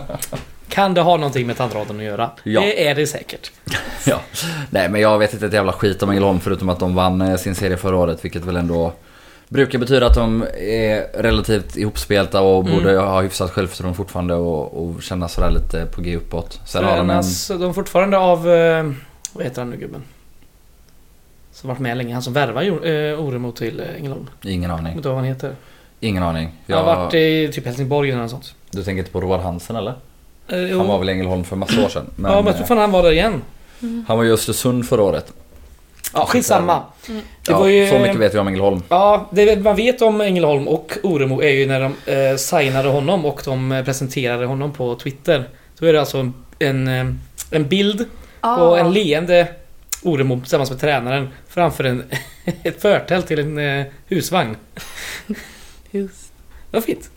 Kan 0.68 0.94
det 0.94 1.00
ha 1.00 1.16
någonting 1.16 1.46
med 1.46 1.56
tandraden 1.56 1.96
att 1.96 2.02
göra? 2.02 2.30
Ja. 2.42 2.60
Det 2.60 2.88
är 2.88 2.94
det 2.94 3.06
säkert. 3.06 3.50
ja. 4.06 4.16
Nej 4.70 4.88
men 4.88 5.00
jag 5.00 5.18
vet 5.18 5.32
inte 5.34 5.46
ett 5.46 5.52
jävla 5.52 5.72
skit 5.72 6.02
om 6.02 6.10
Ängelholm 6.10 6.40
förutom 6.40 6.68
att 6.68 6.78
de 6.80 6.94
vann 6.94 7.38
sin 7.38 7.54
serie 7.54 7.76
förra 7.76 7.96
året 7.96 8.25
vilket 8.25 8.44
väl 8.44 8.56
ändå 8.56 8.92
brukar 9.49 9.79
betyda 9.79 10.07
att 10.07 10.15
de 10.15 10.43
är 10.59 11.23
relativt 11.23 11.76
ihopspelta 11.76 12.41
och 12.41 12.65
Mm. 12.67 12.75
borde 12.79 12.97
ha 12.99 13.23
hyfsat 13.23 13.50
självförtroende 13.50 13.97
fortfarande 13.97 14.35
och, 14.35 14.87
och 14.88 15.03
känna 15.03 15.29
sådär 15.29 15.50
lite 15.50 15.87
på 15.87 16.00
G 16.00 16.17
uppåt. 16.17 16.61
Sen 16.67 16.85
har 16.85 16.97
de 16.97 17.11
en... 17.11 17.25
De 17.61 17.75
fortfarande 17.75 18.19
av... 18.19 18.50
eh, 18.50 18.91
Vad 19.33 19.45
heter 19.45 19.61
han 19.62 19.71
nu 19.71 19.76
gubben? 19.76 20.03
Som 21.53 21.69
varit 21.69 21.79
med 21.81 21.97
länge. 21.97 22.12
Han 22.12 22.23
som 22.23 22.33
värvar 22.33 22.62
uh, 22.87 23.21
Oremo 23.21 23.53
till 23.53 23.81
eh, 23.81 23.87
Ängelholm. 23.97 24.26
Ingen 24.43 24.71
Jag 24.71 24.79
aning. 24.79 24.97
inte 24.97 25.09
vad 25.09 25.17
han 25.17 25.26
heter. 25.26 25.53
Ingen 26.00 26.23
aning. 26.23 26.53
Han 26.69 26.76
har 26.79 26.85
varit 26.97 27.15
i 27.15 27.50
typ 27.53 27.67
Helsingborg 27.67 28.11
eller 28.11 28.23
något 28.23 28.31
sånt. 28.31 28.55
Du 28.71 28.83
tänker 28.85 28.99
inte 28.99 29.11
på 29.11 29.21
Roar 29.21 29.38
Hansen 29.38 29.76
eller? 29.76 29.95
Eh. 30.49 30.79
Han 30.79 30.87
var 30.88 30.99
väl 30.99 31.09
i 31.09 31.12
Ängelholm 31.12 31.45
för 31.45 31.57
massa 31.57 31.85
år 31.85 31.88
sedan. 31.88 32.07
Men, 32.17 32.31
ja, 32.33 32.37
men 32.37 32.47
jag 32.47 32.55
tror 32.55 32.65
eh, 32.65 32.69
fan 32.69 32.79
han 32.79 32.93
var 32.93 33.03
där 33.03 33.12
igen. 33.12 33.43
han 34.09 34.17
var 34.19 34.25
i 34.25 34.31
Östersund 34.31 34.87
förra 34.88 35.03
året. 35.03 35.33
Ja, 36.16 36.26
skitsamma. 36.26 36.82
Mm. 37.08 37.20
Det 37.42 37.52
ja, 37.52 37.58
var 37.58 37.66
ju... 37.66 37.88
Så 37.88 37.99
mycket 37.99 38.16
vet 38.16 38.35
jag 38.35 38.40
om 38.40 38.49
Ängelholm. 38.49 38.82
Ja, 38.88 39.28
det 39.30 39.62
man 39.62 39.76
vet 39.76 40.02
om 40.02 40.20
Ängelholm 40.20 40.68
och 40.68 40.99
Oremo 41.02 41.42
är 41.42 41.50
ju 41.50 41.66
när 41.66 41.80
de 41.80 42.12
eh, 42.12 42.37
signade 42.37 42.88
honom 42.88 43.26
och 43.26 43.42
de 43.44 43.73
eh, 43.73 43.85
presenterade 43.85 44.46
honom 44.46 44.73
på 44.73 44.94
Twitter. 44.94 45.49
Då 45.78 45.87
är 45.87 45.92
det 45.92 46.00
alltså 46.00 46.32
en, 46.58 46.88
eh, 46.88 47.06
en 47.50 47.68
bild 47.68 48.06
Ah. 48.40 48.56
på 48.56 48.76
en 48.76 48.92
leende 48.92 49.49
Oremo 50.02 50.40
tillsammans 50.40 50.70
med 50.70 50.80
tränaren 50.80 51.28
framför 51.49 51.85
en, 51.85 52.04
ett 52.62 52.82
förtält 52.82 53.26
till 53.26 53.38
en 53.38 53.58
eh, 53.58 53.87
husvagn. 54.06 54.56
Just. 55.90 56.32
Det 56.70 56.76
var 56.76 56.80
fint. 56.80 57.11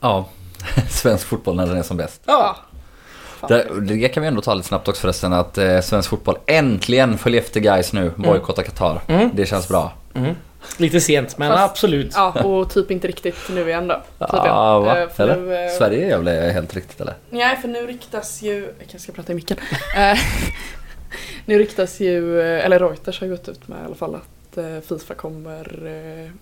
Ja. 0.00 0.28
Svensk 0.90 1.26
fotboll 1.26 1.56
när 1.56 1.66
den 1.66 1.76
är 1.76 1.82
som 1.82 1.96
bäst. 1.96 2.22
Ja. 2.26 2.56
Det, 3.48 3.66
det 3.80 4.08
kan 4.08 4.20
vi 4.22 4.26
ändå 4.26 4.40
ta 4.42 4.54
lite 4.54 4.68
snabbt 4.68 4.88
också 4.88 5.00
förresten 5.00 5.32
att 5.32 5.58
eh, 5.58 5.80
svensk 5.80 6.10
fotboll 6.10 6.38
äntligen 6.46 7.18
följer 7.18 7.40
efter 7.40 7.60
guys 7.60 7.92
nu. 7.92 8.12
Bojkotta 8.16 8.62
Qatar. 8.62 9.00
Mm. 9.08 9.30
Det 9.34 9.46
känns 9.46 9.68
bra. 9.68 9.92
mm. 10.14 10.34
lite 10.76 11.00
sent 11.00 11.38
men 11.38 11.50
Fast- 11.52 11.62
absolut. 11.70 12.12
Ja, 12.14 12.30
och 12.44 12.70
typ 12.70 12.90
inte 12.90 13.08
riktigt 13.08 13.36
nu 13.50 13.68
igen 13.68 13.88
då. 13.88 14.02
Ja, 14.18 14.78
va? 14.80 15.02
Eh, 15.02 15.08
för 15.08 15.28
Eller? 15.28 15.36
Nu, 15.42 15.64
eh, 15.64 15.70
Sverige 15.70 16.14
är 16.14 16.18
väl 16.18 16.52
helt 16.52 16.74
riktigt 16.74 17.00
eller? 17.00 17.14
Nej, 17.30 17.56
för 17.56 17.68
nu 17.68 17.86
riktas 17.86 18.42
ju... 18.42 18.60
Jag 18.60 18.74
kanske 18.78 18.98
ska 18.98 19.12
prata 19.12 19.32
i 19.32 19.34
micken. 19.34 19.56
Eh, 19.96 20.18
nu 21.46 21.58
riktas 21.58 22.00
ju, 22.00 22.40
eller 22.42 22.78
Reuters 22.78 23.20
har 23.20 23.28
gått 23.28 23.48
ut 23.48 23.68
med 23.68 23.78
i 23.82 23.84
alla 23.86 23.94
fall 23.94 24.14
att 24.14 24.84
Fifa 24.88 25.14
kommer 25.14 25.90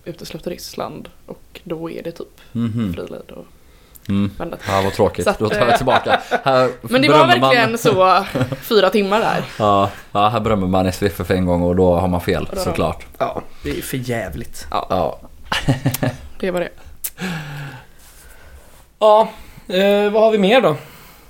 utesluta 0.05 0.49
Ryssland 0.49 1.09
och 1.25 1.59
då 1.63 1.89
är 1.91 2.03
det 2.03 2.11
typ 2.11 2.27
Mhm. 2.51 2.93
frilid 2.93 3.31
och 3.31 3.45
Mm. 4.09 4.31
vända. 4.37 4.57
Ja, 4.67 4.81
vad 4.83 4.93
tråkigt. 4.93 5.23
Så 5.23 5.29
att, 5.29 5.39
Då 5.39 5.49
tar 5.49 5.57
jag 5.59 5.69
eh, 5.69 5.75
tillbaka. 5.77 6.19
Här 6.43 6.69
Men 6.81 7.01
det 7.01 7.09
var 7.09 7.17
man- 7.17 7.39
verkligen 7.39 7.77
så 7.77 8.23
fyra 8.61 8.89
timmar 8.89 9.19
där. 9.19 9.43
Ja, 9.59 9.89
ja, 10.11 10.27
här 10.29 10.39
berömmer 10.39 10.67
man 10.67 10.91
SVFF 10.91 11.31
en 11.31 11.45
gång 11.45 11.61
och 11.61 11.75
då 11.75 11.95
har 11.95 12.07
man 12.07 12.21
fel 12.21 12.47
då 12.53 12.59
såklart. 12.59 13.05
Ja, 13.17 13.41
det 13.63 13.69
är 13.77 13.81
för 13.81 13.97
jävligt. 13.97 14.67
Ja. 14.71 15.19
Det 16.39 16.51
var 16.51 16.59
det. 16.59 16.69
Ja, 18.99 19.29
eh, 19.67 20.11
vad 20.11 20.23
har 20.23 20.31
vi 20.31 20.37
mer 20.37 20.61
då? 20.61 20.75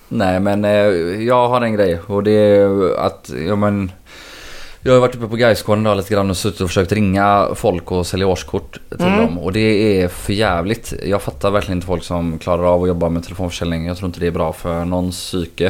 Nej 0.07 0.39
men 0.39 0.65
eh, 0.65 0.71
jag 1.23 1.49
har 1.49 1.61
en 1.61 1.73
grej 1.73 1.99
och 2.07 2.23
det 2.23 2.31
är 2.31 2.95
att, 2.99 3.29
ja 3.47 3.55
men 3.55 3.91
Jag 4.87 4.93
har 4.93 4.99
varit 5.01 5.15
uppe 5.15 5.27
på 5.27 5.35
Gaisgården 5.35 5.97
lite 5.97 6.13
grann 6.13 6.29
och 6.29 6.37
suttit 6.37 6.61
och 6.61 6.67
försökt 6.67 6.91
ringa 6.91 7.47
folk 7.55 7.91
och 7.91 8.07
sälja 8.07 8.27
årskort 8.27 8.79
till 8.89 9.05
Mm. 9.07 9.17
dem 9.19 9.37
och 9.39 9.53
det 9.53 9.59
är 10.01 10.07
för 10.07 10.33
jävligt. 10.33 10.93
Jag 11.05 11.21
fattar 11.21 11.51
verkligen 11.51 11.77
inte 11.77 11.87
folk 11.87 12.03
som 12.03 12.39
klarar 12.39 12.63
av 12.63 12.81
att 12.81 12.87
jobba 12.87 13.09
med 13.09 13.23
telefonförsäljning. 13.23 13.85
Jag 13.85 13.97
tror 13.97 14.07
inte 14.07 14.19
det 14.19 14.27
är 14.27 14.31
bra 14.31 14.53
för 14.53 14.85
någons 14.85 15.15
psyke 15.17 15.63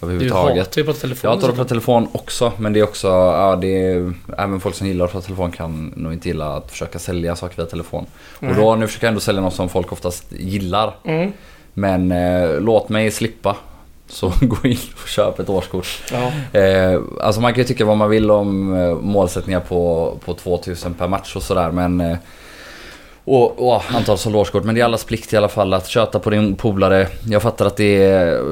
Du 0.00 0.06
överhuvudtaget. 0.06 0.58
hatar 0.66 0.80
ju 0.80 0.86
på 0.86 0.92
telefon. 0.92 1.30
Jag 1.30 1.40
tar 1.40 1.48
att 1.48 1.54
prata 1.54 1.68
telefon 1.68 2.08
också 2.12 2.52
men 2.58 2.72
det 2.72 2.80
är 2.80 2.84
också, 2.84 3.08
ja 3.08 3.58
det 3.60 3.82
är, 3.86 4.12
även 4.38 4.60
folk 4.60 4.74
som 4.74 4.86
gillar 4.86 5.04
att 5.04 5.12
prata 5.12 5.24
telefon 5.26 5.50
kan 5.52 5.92
nog 5.96 6.12
inte 6.12 6.28
gilla 6.28 6.56
att 6.56 6.70
försöka 6.70 6.98
sälja 6.98 7.36
saker 7.36 7.56
via 7.56 7.66
telefon. 7.66 8.06
Nej. 8.40 8.50
Och 8.50 8.56
då, 8.56 8.74
nu 8.76 8.86
försöker 8.86 9.06
jag 9.06 9.08
ändå 9.10 9.20
sälja 9.20 9.40
något 9.40 9.54
som 9.54 9.68
folk 9.68 9.92
oftast 9.92 10.32
gillar. 10.32 10.94
Mm. 11.04 11.32
Men 11.74 12.12
eh, 12.12 12.60
låt 12.60 12.88
mig 12.88 13.10
slippa. 13.10 13.56
Så 14.08 14.32
gå 14.40 14.68
in 14.68 14.78
och 15.02 15.08
köp 15.08 15.38
ett 15.38 15.48
årskort. 15.48 16.02
Ja. 16.12 16.58
Eh, 16.60 17.00
alltså 17.20 17.40
man 17.40 17.52
kan 17.52 17.62
ju 17.62 17.68
tycka 17.68 17.84
vad 17.84 17.96
man 17.96 18.10
vill 18.10 18.30
om 18.30 18.74
eh, 18.74 18.94
målsättningar 18.94 19.60
på, 19.60 20.14
på 20.24 20.34
2000 20.34 20.94
per 20.94 21.08
match 21.08 21.36
och 21.36 21.42
sådär 21.42 21.70
men 21.70 22.00
eh, 22.00 22.16
och, 23.24 23.68
och 23.68 23.82
antal 23.94 24.18
sålda 24.18 24.38
årskort. 24.38 24.64
Men 24.64 24.74
det 24.74 24.80
är 24.80 24.84
allas 24.84 25.04
plikt 25.04 25.32
i 25.32 25.36
alla 25.36 25.48
fall 25.48 25.74
att 25.74 25.88
köta 25.88 26.18
på 26.18 26.30
din 26.30 26.56
polare. 26.56 27.08
Jag 27.28 27.42
fattar 27.42 27.66
att 27.66 27.76
det 27.76 28.02
är 28.02 28.42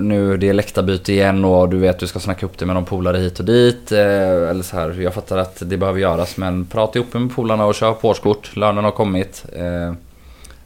nu 0.00 0.36
det 0.36 0.48
är 0.48 0.52
läktarbyte 0.52 1.12
igen 1.12 1.44
och 1.44 1.68
du 1.68 1.78
vet 1.78 1.98
du 1.98 2.06
ska 2.06 2.20
snacka 2.20 2.46
upp 2.46 2.58
det 2.58 2.66
med 2.66 2.74
någon 2.74 2.84
polare 2.84 3.18
hit 3.18 3.38
och 3.38 3.44
dit. 3.44 3.92
Eh, 3.92 4.50
eller 4.50 4.62
så 4.62 4.76
här. 4.76 5.00
Jag 5.00 5.14
fattar 5.14 5.38
att 5.38 5.62
det 5.66 5.76
behöver 5.76 6.00
göras 6.00 6.36
men 6.36 6.66
prata 6.66 6.98
ihop 6.98 7.14
med 7.14 7.34
polarna 7.34 7.66
och 7.66 7.74
köp 7.74 8.04
årskort. 8.04 8.56
Lönen 8.56 8.84
har 8.84 8.90
kommit. 8.90 9.44
Eh, 9.52 9.94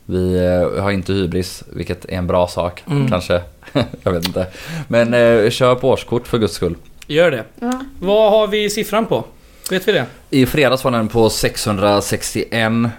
vi 0.06 0.34
eh, 0.46 0.82
har 0.82 0.90
inte 0.90 1.12
hybris, 1.12 1.62
vilket 1.72 2.04
är 2.04 2.12
en 2.18 2.26
bra 2.26 2.48
sak 2.48 2.84
Mm. 2.90 3.08
kanske. 3.08 3.42
jag 4.02 4.12
vet 4.12 4.26
inte. 4.26 4.46
Men 4.88 5.14
eh, 5.14 5.50
köp 5.50 5.84
årskort 5.84 6.26
för 6.26 6.38
guds 6.38 6.54
skull. 6.54 6.76
Gör 7.06 7.30
det. 7.30 7.44
Ja. 7.60 7.80
Vad 8.00 8.30
har 8.32 8.46
vi 8.46 8.70
siffran 8.70 9.06
på? 9.06 9.24
Vet 9.70 9.88
vi 9.88 9.92
det? 9.92 10.06
I 10.30 10.46
fredags 10.46 10.84
var 10.84 10.90
den 10.90 11.08
på 11.08 11.30
661. 11.30 12.52
Eh, 12.52 12.90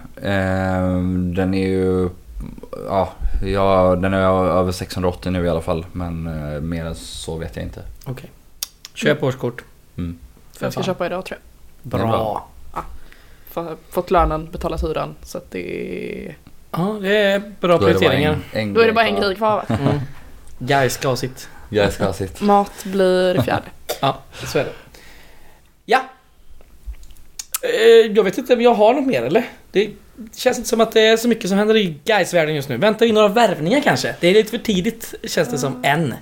den 1.34 1.54
är 1.54 1.68
ju... 1.68 2.08
Ja, 2.88 3.12
ja, 3.44 3.96
den 4.02 4.14
är 4.14 4.18
över 4.58 4.72
680 4.72 5.30
nu 5.32 5.44
i 5.44 5.48
alla 5.48 5.60
fall. 5.60 5.86
Men 5.92 6.26
eh, 6.26 6.60
mer 6.60 6.84
än 6.84 6.94
så 6.94 7.36
vet 7.36 7.56
jag 7.56 7.64
inte. 7.64 7.82
Okej. 8.04 8.30
Köp 8.94 9.22
årskort. 9.22 9.64
Mm. 9.98 10.18
Jag 10.60 10.72
ska 10.72 10.82
köpa 10.82 11.06
idag 11.06 11.24
tror 11.24 11.38
jag. 11.82 11.90
Bra. 11.90 12.06
Bra. 12.08 12.48
F- 13.54 13.78
Fått 13.90 14.10
lönen, 14.10 14.48
betalat 14.52 14.82
hyran. 14.84 15.14
Så 15.22 15.38
att 15.38 15.50
det 15.50 15.60
är... 16.28 16.36
Ja, 16.70 16.98
det 17.02 17.16
är 17.16 17.38
bra 17.38 17.48
Då 17.60 17.64
är 17.66 17.68
det 17.68 17.78
bara 17.78 17.78
prioriteringar. 17.98 18.32
en, 18.52 18.60
en 18.60 18.74
Då 18.74 18.80
är 18.80 18.86
det 18.86 18.92
bara 18.92 19.06
en 19.06 19.16
kvar. 19.16 19.24
grej 19.26 19.36
kvar 19.36 19.64
va? 19.68 19.76
Mm. 19.80 20.00
Guys 20.58 20.94
ska 20.94 21.08
ha 21.08 21.16
sitt. 21.16 21.48
Jag 21.68 21.92
ska 21.92 22.04
ha 22.04 22.12
sitt. 22.12 22.40
Mat 22.40 22.84
blir 22.84 23.34
det 23.34 23.42
fjärde. 23.42 23.64
Ja, 24.00 24.18
så 24.44 24.58
är 24.58 24.64
det. 24.64 24.72
Ja. 25.84 26.00
Eh, 27.62 28.12
Jag 28.12 28.24
vet 28.24 28.38
inte 28.38 28.54
om 28.54 28.60
jag 28.60 28.74
har 28.74 28.94
något 28.94 29.06
mer 29.06 29.22
eller? 29.22 29.44
Det 29.72 29.90
känns 30.36 30.56
inte 30.58 30.68
som 30.68 30.80
att 30.80 30.92
det 30.92 31.00
är 31.00 31.16
så 31.16 31.28
mycket 31.28 31.48
som 31.48 31.58
händer 31.58 31.76
i 31.76 31.94
guys 32.04 32.34
världen 32.34 32.54
just 32.54 32.68
nu. 32.68 32.76
Väntar 32.76 33.06
vi 33.06 33.12
några 33.12 33.28
värvningar 33.28 33.80
kanske? 33.80 34.14
Det 34.20 34.28
är 34.28 34.34
lite 34.34 34.50
för 34.50 34.58
tidigt 34.58 35.14
känns 35.24 35.48
det 35.48 35.58
som 35.58 35.84
än. 35.84 36.14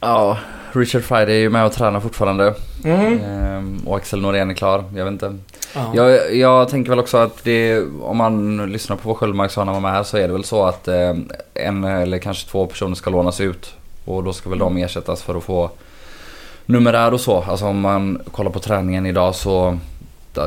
Ja, 0.00 0.38
Richard 0.72 1.02
Friday 1.02 1.34
är 1.36 1.40
ju 1.40 1.50
med 1.50 1.64
och 1.66 1.72
tränar 1.72 2.00
fortfarande. 2.00 2.54
Mm. 2.84 3.20
Ehm, 3.24 3.78
och 3.86 3.96
Axel 3.96 4.20
Norén 4.20 4.50
är 4.50 4.54
klar. 4.54 4.84
Jag 4.96 5.04
vet 5.04 5.12
inte. 5.12 5.36
Ja. 5.74 5.90
Jag, 5.94 6.34
jag 6.36 6.68
tänker 6.68 6.90
väl 6.90 6.98
också 6.98 7.16
att 7.16 7.44
det, 7.44 7.82
om 8.02 8.16
man 8.16 8.66
lyssnar 8.72 8.96
på 8.96 9.08
vad 9.08 9.16
Sköldmark 9.16 9.50
sa 9.50 9.64
när 9.64 9.72
han 9.72 9.82
var 9.82 9.88
med 9.90 9.96
här 9.98 10.02
så 10.04 10.16
är 10.16 10.26
det 10.26 10.32
väl 10.32 10.44
så 10.44 10.64
att 10.66 10.88
eh, 10.88 11.14
en 11.54 11.84
eller 11.84 12.18
kanske 12.18 12.50
två 12.50 12.66
personer 12.66 12.94
ska 12.94 13.10
lånas 13.10 13.40
ut. 13.40 13.74
Och 14.04 14.24
då 14.24 14.32
ska 14.32 14.50
väl 14.50 14.58
de 14.58 14.76
ersättas 14.76 15.22
för 15.22 15.34
att 15.34 15.42
få 15.44 15.70
numerär 16.66 17.14
och 17.14 17.20
så. 17.20 17.42
Alltså 17.42 17.66
om 17.66 17.80
man 17.80 18.20
kollar 18.32 18.50
på 18.50 18.58
träningen 18.60 19.06
idag 19.06 19.34
så 19.34 19.78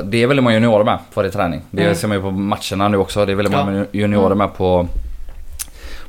det 0.04 0.24
är 0.24 0.28
väldigt 0.28 0.44
många 0.44 0.56
juniorer 0.56 0.84
med 0.84 0.98
på 0.98 1.20
varje 1.20 1.32
träning. 1.32 1.62
Det 1.72 1.82
Mm. 1.84 1.96
ser 1.96 2.08
man 2.08 2.18
ju 2.18 2.24
på 2.24 2.32
matcherna 2.32 2.88
nu 2.88 2.98
också. 2.98 3.26
Det 3.26 3.32
är 3.32 3.36
väldigt 3.36 3.54
Ja. 3.54 3.66
många 3.66 3.86
juniorer 3.92 4.36
med 4.36 4.54
på, 4.58 4.88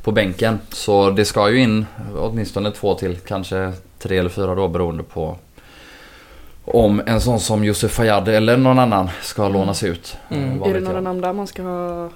på 0.05 0.13
bänken. 0.13 0.59
Så 0.73 1.11
det 1.11 1.25
ska 1.25 1.51
ju 1.51 1.61
in 1.61 1.87
åtminstone 2.19 2.71
två 2.71 2.95
till, 2.95 3.17
kanske 3.17 3.73
tre 3.99 4.19
eller 4.19 4.31
fyra 4.31 4.55
då 4.55 4.69
beroende 4.69 5.03
på 5.03 5.37
om 6.65 7.03
en 7.07 7.21
sån 7.21 7.41
som 7.41 7.65
Josef 7.65 7.93
Fayyad 7.93 8.29
eller 8.29 8.57
någon 8.57 8.79
annan 8.79 9.09
ska 9.23 9.49
lånas 9.49 9.83
ut. 9.83 10.17
Mm. 10.31 10.63
Eh, 10.63 10.69
Är 10.69 10.75
det 10.75 10.81
några 10.81 11.01
namn 11.01 11.21
där 11.21 11.33
man 11.33 11.47
ska 11.47 11.63
ha 11.63 12.11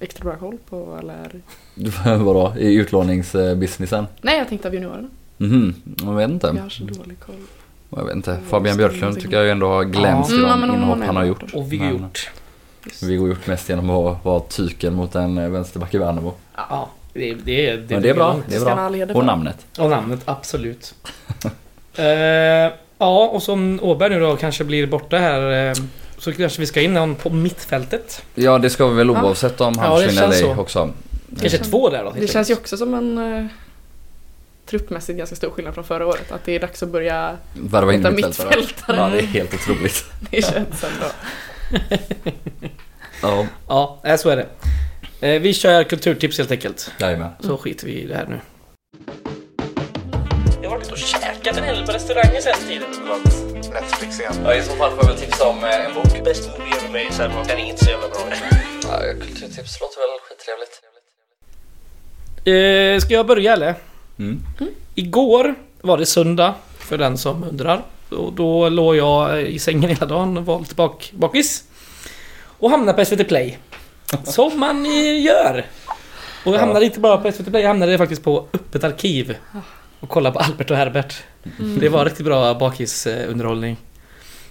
extra 0.00 0.24
bra 0.24 0.36
koll 0.36 0.56
på 0.70 0.98
eller? 1.00 1.40
Vadå? 2.24 2.52
I 2.58 2.74
utlåningsbusinessen? 2.74 4.06
Nej 4.22 4.38
jag 4.38 4.48
tänkte 4.48 4.68
av 4.68 4.74
juniorerna. 4.74 5.08
Mhm, 5.38 5.74
jag 6.02 6.14
vet 6.14 6.30
inte. 6.30 6.46
Jag 6.56 6.62
har 6.62 6.68
så 6.68 6.84
dålig 6.84 7.20
koll. 7.20 7.34
Jag 7.90 8.04
vet 8.04 8.14
inte. 8.16 8.30
Mm, 8.32 8.44
Fabian 8.44 8.76
Björklund 8.76 9.20
tycker 9.20 9.36
jag 9.36 9.44
ju 9.44 9.50
ändå 9.50 9.68
har 9.68 9.84
glänst 9.84 10.30
Ja. 10.30 10.36
i 10.36 10.40
Mm, 10.40 10.60
de 10.60 10.70
hon- 10.70 10.74
inhopp 10.82 11.06
han 11.06 11.16
har 11.16 11.24
gjort. 11.24 11.54
Och 11.54 11.72
Viggo 11.72 11.84
Men- 11.84 11.92
Hjort. 11.98 12.30
Just. 12.84 13.02
Viggo 13.02 13.28
gjort 13.28 13.46
mest 13.46 13.68
genom 13.68 13.90
att 13.90 14.24
vara 14.24 14.40
tyken 14.40 14.94
mot 14.94 15.14
en 15.14 15.38
eh, 15.38 15.48
vänsterback 15.48 15.94
i 15.94 15.98
Värnamo. 15.98 16.32
Ja, 16.56 16.88
det, 17.16 17.34
det, 17.44 17.70
är- 17.70 17.76
Men 17.88 18.02
det 18.02 18.08
är 18.10 18.14
bra. 18.14 18.40
Det 18.48 18.56
är 18.56 18.60
bra. 19.06 19.16
Och 19.16 19.24
namnet. 19.24 19.66
Och 19.78 19.90
namnet, 19.90 20.20
absolut. 20.24 20.94
eh, 21.96 22.04
ja, 22.98 23.26
och 23.32 23.42
som 23.42 23.80
Åberg 23.82 24.10
nu 24.10 24.20
då 24.20 24.36
kanske 24.36 24.64
blir 24.64 24.86
borta 24.86 25.18
här 25.18 25.68
eh, 25.68 25.74
så 26.18 26.32
kanske 26.32 26.60
vi 26.60 26.66
ska 26.66 26.80
in 26.80 26.94
någon 26.94 27.14
på 27.14 27.30
mittfältet. 27.30 28.22
Ja 28.34 28.58
det 28.58 28.70
ska 28.70 28.86
vi 28.86 28.94
väl 28.96 29.10
oavsett 29.10 29.60
om 29.60 29.78
han 29.78 29.90
det 30.00 30.02
försvinner 30.06 30.22
eller 30.26 30.34
ej 30.36 30.42
så. 30.42 30.60
också. 30.60 30.90
Kanske 31.40 31.58
två 31.58 31.88
där 31.90 32.04
då. 32.04 32.12
Det 32.20 32.26
känns 32.26 32.50
ju 32.50 32.54
också 32.54 32.76
som 32.76 32.94
en 32.94 33.18
uh, 33.18 33.46
truppmässigt 34.66 35.18
ganska 35.18 35.36
stor 35.36 35.50
skillnad 35.50 35.74
från 35.74 35.84
förra 35.84 36.06
året. 36.06 36.32
Att 36.32 36.44
det 36.44 36.52
är 36.52 36.60
dags 36.60 36.82
att 36.82 36.88
börja 36.88 37.36
Värva 37.54 37.92
in 37.92 38.02
mittfältare. 38.02 38.56
mittfältare. 38.56 38.96
Ja 38.96 39.08
det 39.08 39.18
är 39.18 39.22
helt 39.26 39.54
otroligt. 39.54 40.04
Det 40.30 40.42
känns 40.42 40.84
ändå. 40.84 41.06
Ja, 43.22 43.46
Ja, 44.02 44.16
så 44.18 44.28
är 44.28 44.36
det. 44.36 44.46
Eh, 45.20 45.40
vi 45.40 45.54
kör 45.54 45.84
kulturtips 45.84 46.38
helt 46.38 46.50
enkelt. 46.50 46.90
jajamän. 47.00 47.30
Så 47.40 47.56
skiter 47.56 47.86
vi 47.86 47.92
i 47.92 48.06
det 48.06 48.14
här 48.14 48.26
nu. 48.26 48.40
Jag 50.62 50.70
har 50.70 50.76
varit 50.76 50.92
och 50.92 50.98
käkat 50.98 51.56
en 51.56 51.64
hel 51.64 51.86
på 51.86 51.92
restauranger 51.92 52.40
sen 52.40 52.68
tiden. 52.68 52.88
Netflix 53.72 54.20
igen. 54.20 54.32
Ja, 54.44 54.54
I 54.54 54.62
så 54.62 54.72
fall 54.76 54.90
får 54.90 54.98
jag 55.04 55.08
väl 55.08 55.16
tipsa 55.20 55.48
om 55.48 55.64
eh, 55.64 55.86
en 55.86 55.94
bok. 55.94 56.24
Bäst 56.24 56.50
movie 56.58 56.74
ever 56.76 56.88
made, 56.88 57.32
här, 57.34 57.44
den 57.48 57.58
är 57.58 57.64
inte 57.70 57.84
så 57.84 57.90
jävla 57.90 58.08
bra. 58.08 58.18
Ja, 58.82 58.98
kulturtips 59.20 59.80
låter 59.80 59.98
väl 60.00 60.18
skittrevligt. 60.28 60.82
Eh, 62.46 63.00
ska 63.06 63.14
jag 63.14 63.26
börja 63.26 63.52
eller? 63.52 63.74
Mm. 64.18 64.42
Igår 64.94 65.54
var 65.80 65.98
det 65.98 66.06
söndag, 66.06 66.54
för 66.78 66.98
den 66.98 67.18
som 67.18 67.44
undrar. 67.44 67.82
Och 68.10 68.32
då 68.32 68.68
låg 68.68 68.96
jag 68.96 69.42
i 69.42 69.58
sängen 69.58 69.90
hela 69.90 70.06
dagen 70.06 70.36
och 70.38 70.46
var 70.46 70.58
lite 70.60 70.74
bak, 70.74 71.10
bakis. 71.14 71.64
Och 72.58 72.70
hamnade 72.70 72.98
på 72.98 73.04
SVT 73.04 73.28
Play. 73.28 73.58
Som 74.24 74.60
man 74.60 74.84
gör. 75.22 75.64
Och 76.44 76.54
jag 76.54 76.58
hamnade 76.58 76.84
inte 76.84 77.00
bara 77.00 77.18
på 77.18 77.32
SVT 77.32 77.46
Play, 77.46 77.62
jag 77.62 77.68
hamnade 77.68 77.98
faktiskt 77.98 78.24
på 78.24 78.46
Öppet 78.52 78.84
Arkiv. 78.84 79.36
Och 80.00 80.08
kollade 80.08 80.34
på 80.34 80.38
Albert 80.38 80.70
och 80.70 80.76
Herbert. 80.76 81.14
Det 81.80 81.88
var 81.88 82.04
riktigt 82.04 82.26
bra 82.26 82.54
bakisunderhållning. 82.54 83.76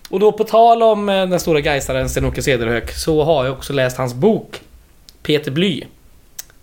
Och 0.09 0.19
då 0.19 0.31
på 0.31 0.43
tal 0.43 0.83
om 0.83 1.09
eh, 1.09 1.27
den 1.27 1.39
stora 1.39 1.61
Gaisaren 1.61 2.09
Sten-Åke 2.09 2.41
Cederhök 2.41 2.91
så 2.91 3.23
har 3.23 3.45
jag 3.45 3.53
också 3.53 3.73
läst 3.73 3.97
hans 3.97 4.13
bok 4.13 4.61
Peter 5.23 5.51
Bly. 5.51 5.83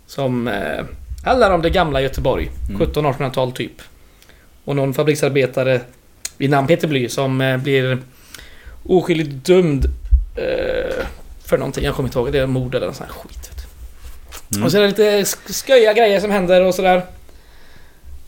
Som 0.07 0.47
eh, 0.47 0.85
handlar 1.25 1.51
om 1.51 1.61
det 1.61 1.69
gamla 1.69 2.01
Göteborg. 2.01 2.51
Mm. 2.69 2.81
1700-1800-tal 2.81 3.51
typ. 3.51 3.81
Och 4.65 4.75
någon 4.75 4.93
fabriksarbetare 4.93 5.81
vid 6.37 6.49
namn 6.49 6.67
Peter 6.67 6.87
Bly 6.87 7.09
som 7.09 7.41
eh, 7.41 7.57
blir 7.57 7.97
oskyldigt 8.83 9.45
dömd 9.45 9.85
eh, 10.35 11.05
för 11.45 11.57
någonting. 11.57 11.83
Jag 11.85 11.95
kommer 11.95 12.09
inte 12.09 12.19
ihåg. 12.19 12.31
Det 12.31 12.39
är 12.39 12.47
mord 12.47 12.75
eller 12.75 12.85
någon 12.85 12.95
sån 12.95 13.05
här 13.07 13.13
skit. 13.13 13.49
Mm. 14.51 14.65
Och 14.65 14.71
så 14.71 14.77
är 14.77 14.81
det 14.81 14.87
lite 14.87 15.21
sk- 15.21 15.65
sköja 15.67 15.93
grejer 15.93 16.19
som 16.19 16.31
händer 16.31 16.61
och 16.65 16.75
sådär. 16.75 17.05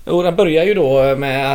Och 0.06 0.24
den 0.24 0.36
börjar 0.36 0.64
ju 0.64 0.74
då 0.74 1.16
med 1.16 1.54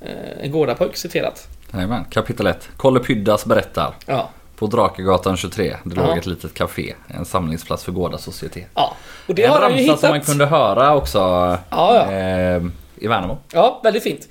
eh, 0.00 0.08
en 0.42 0.50
gårdapojk 0.50 0.96
citerat. 0.96 1.48
Jajamän, 1.74 2.04
kapitel 2.10 2.46
1. 2.46 2.68
Kolle 2.76 3.00
Pyddas 3.00 3.44
berättar. 3.46 3.94
Ja. 4.06 4.30
På 4.56 4.66
Drakegatan 4.66 5.36
23, 5.36 5.76
det 5.84 5.94
låg 5.94 6.06
Ja. 6.06 6.18
ett 6.18 6.26
litet 6.26 6.54
café. 6.54 6.94
En 7.08 7.24
samlingsplats 7.24 7.84
för 7.84 7.92
Gårda 7.92 8.18
societet. 8.18 8.64
ja. 8.74 8.96
Och 9.28 9.34
det 9.34 9.44
en 9.44 9.50
har 9.50 9.60
ramsa 9.60 9.96
som 9.96 10.08
man 10.08 10.14
hittat. 10.14 10.26
kunde 10.28 10.46
höra 10.46 10.94
också 10.96 11.18
Ja, 11.18 11.58
ja. 11.70 12.12
eh, 12.12 12.62
i 12.96 13.06
Värnamo. 13.08 13.38
Ja, 13.52 13.80
väldigt 13.84 14.02
fint. 14.02 14.28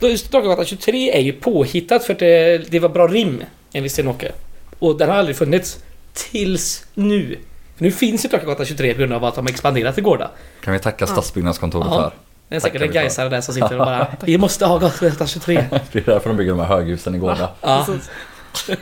Drakegatan 0.00 0.64
23 0.64 1.16
är 1.16 1.20
ju 1.20 1.32
påhittat 1.32 2.04
för 2.04 2.12
att 2.12 2.18
det, 2.18 2.58
det 2.70 2.78
var 2.80 2.88
bra 2.88 3.06
rim 3.08 3.44
enligt 3.72 3.92
Sten-Åke. 3.92 4.32
Och 4.78 4.98
den 4.98 5.08
har 5.10 5.16
aldrig 5.16 5.36
funnits 5.36 5.78
tills 6.12 6.84
nu. 6.94 7.38
För 7.76 7.84
nu 7.84 7.90
finns 7.90 8.24
ju 8.24 8.28
Drakegatan 8.28 8.66
23 8.66 8.92
på 8.94 8.98
grund 8.98 9.12
av 9.12 9.24
att 9.24 9.34
de 9.34 9.44
har 9.46 9.50
expanderat 9.52 9.94
till 9.94 10.04
Gårda. 10.04 10.30
Kan 10.64 10.72
vi 10.72 10.78
tacka 10.78 11.06
Stadsbyggnadskontoret 11.06 11.86
Ja. 11.90 11.96
för. 11.96 12.12
Det 12.48 12.56
är 12.56 12.60
säkert 12.60 12.82
en 12.82 12.92
gaisare 12.92 13.28
där 13.28 13.40
som 13.40 13.54
sitter 13.54 13.72
och 13.72 13.78
bara 13.86 14.06
Vi 14.24 14.38
måste 14.38 14.66
ha 14.66 14.78
Gatan 14.78 15.26
23. 15.26 15.64
Det 15.92 15.98
är 15.98 16.04
därför 16.06 16.30
de 16.30 16.36
bygger 16.36 16.50
de 16.50 16.60
här 16.60 16.66
höghusen 16.66 17.14
i 17.14 17.18
Gårda. 17.18 17.50
Ja, 17.60 17.86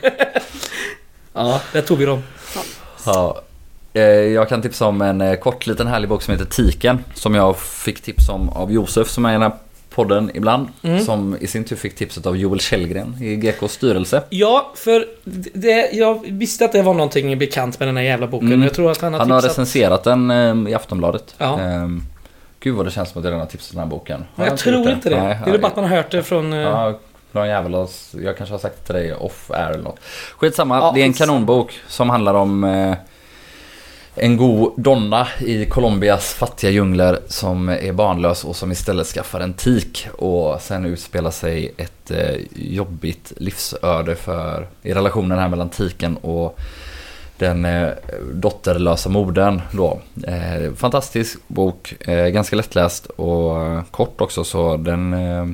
ja 1.33 1.61
där 1.73 1.81
tog 1.81 1.97
vi 1.97 2.05
dem. 2.05 2.23
Ja. 3.05 3.41
Eh, 3.93 4.01
Jag 4.03 4.49
kan 4.49 4.61
tipsa 4.61 4.85
om 4.85 5.01
en 5.01 5.21
eh, 5.21 5.35
kort 5.35 5.67
liten 5.67 5.87
härlig 5.87 6.09
bok 6.09 6.21
som 6.21 6.31
heter 6.31 6.45
Tiken. 6.45 7.03
Som 7.13 7.35
jag 7.35 7.57
fick 7.59 8.01
tips 8.01 8.29
om 8.29 8.49
av 8.49 8.71
Josef 8.71 9.09
som 9.09 9.25
är 9.25 9.39
här 9.39 9.51
podden 9.89 10.31
ibland. 10.33 10.67
Mm. 10.81 10.99
Som 10.99 11.37
i 11.41 11.47
sin 11.47 11.63
tur 11.63 11.75
fick 11.75 11.95
tipset 11.95 12.25
av 12.25 12.37
Joel 12.37 12.59
Källgren 12.59 13.15
i 13.21 13.35
GKs 13.35 13.71
styrelse. 13.71 14.23
Ja, 14.29 14.71
för 14.75 15.05
det, 15.53 15.89
jag 15.93 16.25
visste 16.31 16.65
att 16.65 16.71
det 16.71 16.81
var 16.81 16.93
någonting 16.93 17.37
bekant 17.39 17.79
med 17.79 17.87
den 17.87 17.97
här 17.97 18.03
jävla 18.03 18.27
boken. 18.27 18.47
Mm. 18.47 18.63
Jag 18.63 18.73
tror 18.73 18.91
att 18.91 19.01
han 19.01 19.13
har 19.13 19.19
Han 19.19 19.31
har 19.31 19.41
tipsat... 19.41 19.51
recenserat 19.57 20.03
den 20.03 20.31
eh, 20.31 20.71
i 20.71 20.75
Aftonbladet. 20.75 21.35
Ja. 21.37 21.59
Ehm, 21.59 22.01
Gud 22.59 22.75
vad 22.75 22.85
det 22.85 22.91
känns 22.91 23.09
som 23.09 23.19
att 23.19 23.23
jag 23.25 23.31
redan 23.31 23.39
har 23.39 23.47
tipsat 23.47 23.71
den 23.71 23.79
här 23.79 23.87
boken. 23.87 24.25
Har 24.35 24.45
jag 24.45 24.53
inte 24.53 24.63
tror 24.63 24.89
inte 24.89 25.09
det. 25.09 25.23
Nej, 25.23 25.37
det 25.43 25.49
är 25.49 25.51
väl 25.51 25.61
bara 25.61 25.67
att 25.67 25.75
man 25.75 25.85
har 25.85 25.95
hört 25.95 26.11
det 26.11 26.23
från... 26.23 26.53
eh, 26.53 26.59
Ja, 26.59 26.99
någon 27.31 27.47
jävel 27.47 27.87
jag 28.23 28.37
kanske 28.37 28.53
har 28.53 28.59
sagt 28.59 28.75
det 28.79 28.85
till 28.85 28.95
dig 28.95 29.13
off 29.13 29.51
air 29.51 29.69
eller 29.69 29.83
något. 29.83 29.99
Skitsamma, 30.37 30.77
Ja, 30.77 30.91
det 30.95 31.01
är 31.01 31.05
en 31.05 31.13
kanonbok 31.13 31.79
som 31.87 32.09
handlar 32.09 32.33
om 32.33 32.63
eh, 32.63 32.93
en 34.21 34.37
god 34.37 34.73
donna 34.77 35.27
i 35.39 35.65
Colombias 35.65 36.33
fattiga 36.33 36.71
djungler 36.71 37.19
som 37.27 37.69
är 37.69 37.93
barnlös 37.93 38.43
och 38.43 38.55
som 38.55 38.71
istället 38.71 39.07
skaffar 39.07 39.39
en 39.39 39.53
tik 39.53 40.07
och 40.17 40.61
sen 40.61 40.85
utspelar 40.85 41.31
sig 41.31 41.73
ett 41.77 42.11
eh, 42.11 42.35
jobbigt 42.55 43.33
livsöde 43.37 44.15
för 44.15 44.67
i 44.83 44.93
relationen 44.93 45.39
här 45.39 45.49
mellan 45.49 45.69
tiken 45.69 46.17
och 46.17 46.59
den 47.37 47.65
eh, 47.65 47.89
dotterlösa 48.33 49.09
modern 49.09 49.61
då. 49.71 49.99
Eh, 50.27 50.73
fantastisk 50.75 51.39
bok, 51.47 52.07
eh, 52.07 52.27
ganska 52.27 52.55
lättläst 52.55 53.05
och 53.05 53.57
kort 53.91 54.21
också 54.21 54.43
så 54.43 54.77
den 54.77 55.13
eh, 55.13 55.45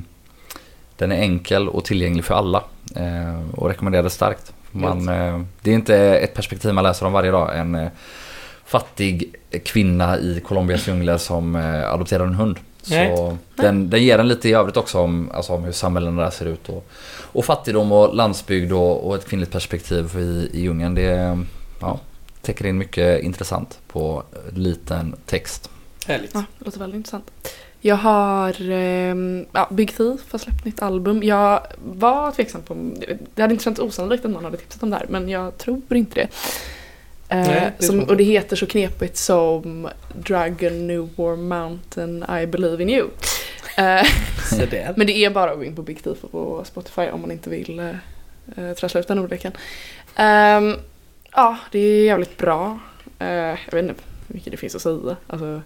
den 0.96 1.12
är 1.12 1.16
enkel 1.16 1.68
och 1.68 1.84
tillgänglig 1.84 2.24
för 2.24 2.34
alla 2.34 2.62
eh, 2.96 3.54
och 3.54 3.68
rekommenderas 3.68 4.14
starkt. 4.14 4.52
Man, 4.70 5.06
det 5.62 5.70
är 5.70 5.74
inte 5.74 5.96
ett 5.96 6.34
perspektiv 6.34 6.74
man 6.74 6.84
läser 6.84 7.06
om 7.06 7.12
varje 7.12 7.30
dag. 7.30 7.58
En 7.58 7.90
fattig 8.66 9.34
kvinna 9.64 10.18
i 10.18 10.40
Colombias 10.40 10.88
djungler 10.88 11.18
som 11.18 11.56
eh, 11.56 11.92
adopterar 11.92 12.24
en 12.24 12.34
hund. 12.34 12.58
Så 12.82 13.36
den, 13.54 13.90
den 13.90 14.04
ger 14.04 14.18
en 14.18 14.28
lite 14.28 14.48
i 14.48 14.52
övrigt 14.52 14.76
också 14.76 14.98
om, 14.98 15.30
alltså 15.34 15.52
om 15.52 15.64
hur 15.64 15.72
samhällen 15.72 16.16
där 16.16 16.30
ser 16.30 16.46
ut. 16.46 16.68
Och, 16.68 16.88
och 17.32 17.44
fattigdom 17.44 17.92
och 17.92 18.14
landsbygd 18.14 18.72
och, 18.72 19.06
och 19.06 19.14
ett 19.14 19.28
kvinnligt 19.28 19.52
perspektiv 19.52 20.18
i, 20.18 20.50
i 20.52 20.60
djungeln. 20.60 20.94
Det 20.94 21.12
eh, 21.12 21.38
ja, 21.80 22.00
täcker 22.42 22.66
in 22.66 22.78
mycket 22.78 23.22
intressant 23.22 23.78
på 23.88 24.22
liten 24.52 25.14
text. 25.26 25.70
Härligt. 26.06 26.34
Ja, 26.34 26.44
det 26.58 26.64
låter 26.64 26.78
väldigt 26.78 26.96
intressant. 26.96 27.30
Jag 27.80 27.96
har 27.96 28.70
ehm, 28.70 29.46
ja, 29.52 29.68
Big 29.70 29.96
Thief 29.96 30.32
har 30.32 30.38
släppt 30.38 30.64
nytt 30.64 30.82
album. 30.82 31.22
Jag 31.22 31.60
var 31.84 32.32
tveksam 32.32 32.62
på. 32.62 32.74
Det 33.34 33.42
hade 33.42 33.54
inte 33.54 33.64
känts 33.64 33.80
osannolikt 33.80 34.24
att 34.24 34.30
någon 34.30 34.44
hade 34.44 34.56
tipsat 34.56 34.82
om 34.82 34.90
det 34.90 34.96
här 34.96 35.06
men 35.08 35.28
jag 35.28 35.58
tror 35.58 35.82
inte 35.90 36.20
det. 36.20 36.28
Eh, 37.28 37.38
Nej, 37.38 37.72
det 37.78 37.84
som, 37.86 38.02
och 38.02 38.16
det 38.16 38.24
heter 38.24 38.56
så 38.56 38.66
knepigt 38.66 39.16
som 39.16 39.88
Dragon 40.14 40.86
New 40.86 41.08
War 41.16 41.36
Mountain 41.36 42.24
I 42.42 42.46
Believe 42.46 42.82
in 42.82 42.90
You. 42.90 43.08
Eh, 43.76 44.06
men 44.96 45.06
det 45.06 45.16
är 45.16 45.30
bara 45.30 45.50
att 45.50 45.58
gå 45.58 45.64
in 45.64 45.76
på 45.76 45.82
Big 45.82 46.02
Thief 46.02 46.18
på 46.30 46.64
Spotify 46.64 47.02
om 47.02 47.20
man 47.20 47.30
inte 47.30 47.50
vill 47.50 47.78
eh, 47.78 47.94
uh, 48.58 48.72
trassla 48.72 49.00
ut 49.00 49.08
den 49.08 49.18
ordleken. 49.18 49.52
Ehm, 50.16 50.76
ja, 51.32 51.56
det 51.72 51.78
är 51.78 52.04
jävligt 52.04 52.36
bra. 52.36 52.78
Eh, 53.18 53.28
jag 53.28 53.72
vet 53.72 53.82
inte 53.84 54.02
hur 54.28 54.34
mycket 54.34 54.50
det 54.50 54.56
finns 54.56 54.74
att 54.74 54.82
säga. 54.82 55.16
Alltså, 55.26 55.62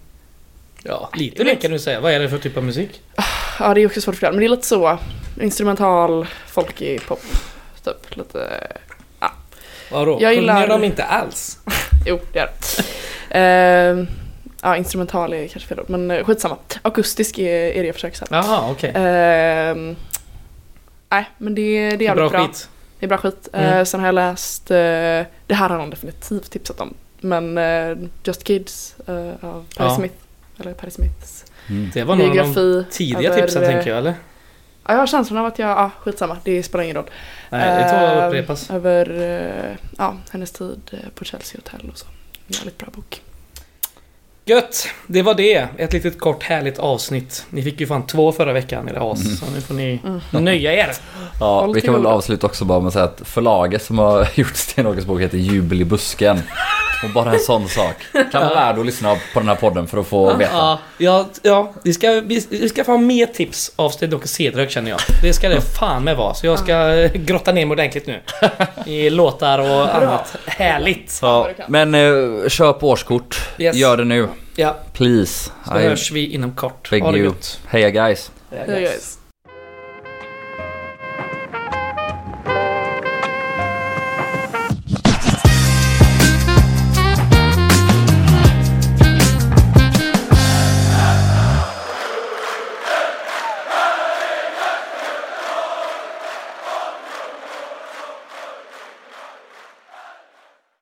Ja, 0.83 1.09
lite 1.13 1.43
mer 1.43 1.55
kan 1.55 1.71
du 1.71 1.79
säga. 1.79 1.99
Vad 1.99 2.13
är 2.13 2.19
det 2.19 2.29
för 2.29 2.37
typ 2.37 2.57
av 2.57 2.63
musik? 2.63 3.01
Ja, 3.59 3.73
det 3.73 3.81
är 3.81 3.85
också 3.85 4.01
svårt 4.01 4.13
att 4.13 4.17
förklara. 4.17 4.31
Men 4.31 4.39
det 4.39 4.45
är 4.45 4.49
lite 4.49 4.67
så 4.67 4.97
instrumental, 5.41 6.27
folkig 6.47 7.01
pop. 7.07 7.21
Typ 7.83 8.17
lite... 8.17 8.67
Vadå? 9.91 10.17
Jag 10.21 10.33
gillar- 10.33 10.53
Sjunger 10.53 10.67
de 10.67 10.83
inte 10.83 11.03
alls? 11.03 11.57
Jo, 12.05 12.19
det 12.33 12.39
är 12.39 12.45
det. 12.47 12.83
Ehm, 13.39 14.07
ja, 14.61 14.77
instrumental 14.77 15.33
är 15.33 15.47
kanske 15.47 15.69
fel 15.69 15.79
ord, 15.79 15.89
men 15.89 16.11
eh, 16.11 16.23
skitsamma. 16.25 16.57
Akustisk 16.81 17.37
är, 17.39 17.53
är 17.71 17.79
det 17.81 17.85
jag 17.87 17.95
försöker 17.95 18.17
säga. 18.17 18.27
Jaha, 18.31 18.71
okej. 18.71 18.91
Ehm, 18.95 19.95
nej, 21.09 21.25
men 21.37 21.55
det, 21.55 21.61
det 21.61 21.93
är 21.93 21.97
Bra 21.97 22.05
jävligt 22.05 22.31
bra. 22.31 22.47
skit. 22.47 22.69
Det 22.99 23.05
är 23.05 23.07
bra 23.07 23.17
skit. 23.17 23.47
Mm. 23.53 23.77
Eh, 23.77 23.83
sen 23.83 23.99
har 23.99 24.07
jag 24.07 24.15
läst, 24.15 24.71
eh, 24.71 24.77
det 25.47 25.53
här 25.53 25.69
har 25.69 25.77
någon 25.77 25.89
definitivt 25.89 26.51
tipsat 26.51 26.79
om, 26.79 26.93
men 27.19 27.59
Just 28.23 28.43
Kids 28.43 28.95
av 29.41 29.65
Perry 29.77 29.87
Ja. 29.89 29.95
Smith. 29.95 30.15
Eller 30.59 30.73
Perry 30.73 30.91
Smiths 30.91 31.45
Mm. 31.69 31.89
Det 31.93 32.03
var 32.03 32.15
nog 32.15 32.27
de 32.27 32.31
biografi. 32.33 32.85
tidiga 32.91 33.29
över, 33.29 33.41
tipsen 33.41 33.61
tänker 33.63 33.89
jag, 33.89 33.97
eller? 33.97 34.13
Ja, 34.87 34.93
jag 34.93 34.99
har 34.99 35.07
känslan 35.07 35.39
av 35.39 35.45
att 35.45 35.59
jag, 35.59 35.69
ja 35.69 35.91
skitsamma, 35.99 36.37
det 36.43 36.63
spelar 36.63 36.83
ingen 36.83 36.95
roll. 36.95 37.09
Nej, 37.49 37.83
det 37.83 37.89
tar 37.89 38.03
Eh, 38.03 38.23
att 38.23 38.27
upprepas. 38.27 38.69
Över 38.69 39.21
eh, 39.21 39.77
ja, 39.97 40.15
hennes 40.31 40.51
tid 40.51 40.81
eh, 40.91 40.99
på 41.15 41.25
Chelsea 41.25 41.61
Hotel 41.63 41.89
och 41.91 41.97
så. 41.97 42.05
Jävligt 42.47 42.77
bra 42.77 42.87
bok. 42.93 43.21
Gött! 44.45 44.87
Det 45.07 45.21
var 45.21 45.33
det. 45.33 45.67
Ett 45.77 45.93
litet 45.93 46.19
kort 46.19 46.43
härligt 46.43 46.79
avsnitt. 46.79 47.45
Ni 47.49 47.63
fick 47.63 47.79
ju 47.79 47.87
fan 47.87 48.07
två 48.07 48.31
förra 48.31 48.53
veckan, 48.53 48.89
era 48.89 49.11
as. 49.11 49.39
Så 49.39 49.45
nu 49.55 49.61
får 49.61 49.73
ni 49.73 49.99
nöja 50.31 50.73
er. 50.73 50.91
Ja, 51.39 51.61
Håll 51.61 51.75
vi 51.75 51.81
kan 51.81 51.93
väl 51.93 52.05
avsluta 52.05 52.47
också 52.47 52.65
bara 52.65 52.79
med 52.79 52.87
att 52.87 52.93
säga 52.93 53.05
att 53.05 53.21
förlaget 53.25 53.83
som 53.83 53.99
har 53.99 54.27
gjort 54.35 54.55
Stenåkers 54.55 55.05
bok 55.05 55.21
heter 55.21 55.37
Jubel 55.37 55.81
i 55.81 55.85
busken. 55.85 56.41
Och 57.03 57.09
bara 57.09 57.33
en 57.33 57.39
sån 57.39 57.67
sak. 57.67 57.95
Kan 58.31 58.41
vara 58.41 58.53
värd 58.53 58.79
att 58.79 58.85
lyssna 58.85 59.15
på 59.33 59.39
den 59.39 59.49
här 59.49 59.55
podden 59.55 59.87
för 59.87 59.97
att 59.97 60.07
få 60.07 60.33
veta. 60.35 60.79
Ja, 60.97 61.29
ja, 61.43 61.73
vi, 61.83 61.93
ska, 61.93 62.11
vi, 62.11 62.45
vi 62.49 62.69
ska 62.69 62.83
få 62.83 62.97
mer 62.97 63.25
tips 63.25 63.71
av 63.75 63.89
Sten-Åke 63.89 64.27
Cedrök 64.27 64.71
känner 64.71 64.91
jag. 64.91 64.99
Det 65.21 65.33
ska 65.33 65.49
det 65.49 65.61
fan 65.61 66.03
med 66.03 66.17
vara. 66.17 66.33
Så 66.33 66.45
jag 66.45 66.59
ska 66.59 66.93
eh, 66.93 67.11
grotta 67.13 67.51
ner 67.51 67.65
mig 67.65 67.73
ordentligt 67.73 68.07
nu. 68.07 68.21
I 68.85 69.09
låtar 69.09 69.59
och 69.59 69.95
annat 69.95 70.35
härligt. 70.45 71.19
Ja, 71.21 71.49
men 71.67 71.95
eh, 71.95 72.49
köp 72.49 72.83
årskort. 72.83 73.41
Yes. 73.57 73.75
Gör 73.75 73.97
det 73.97 74.05
nu. 74.05 74.27
Ja, 74.55 74.75
Please. 74.93 75.51
så 75.67 75.79
I 75.79 75.83
hörs 75.83 76.11
vi 76.11 76.33
inom 76.33 76.51
kort. 76.51 76.89
beg 76.89 77.03
Ha 77.03 77.11
det 77.11 77.17
you. 77.17 77.33
Heja 77.67 77.89
guys. 77.89 78.31
Ja, 78.49 78.57
Hej, 78.57 78.67
guys. 78.67 78.89
guys. 78.89 79.17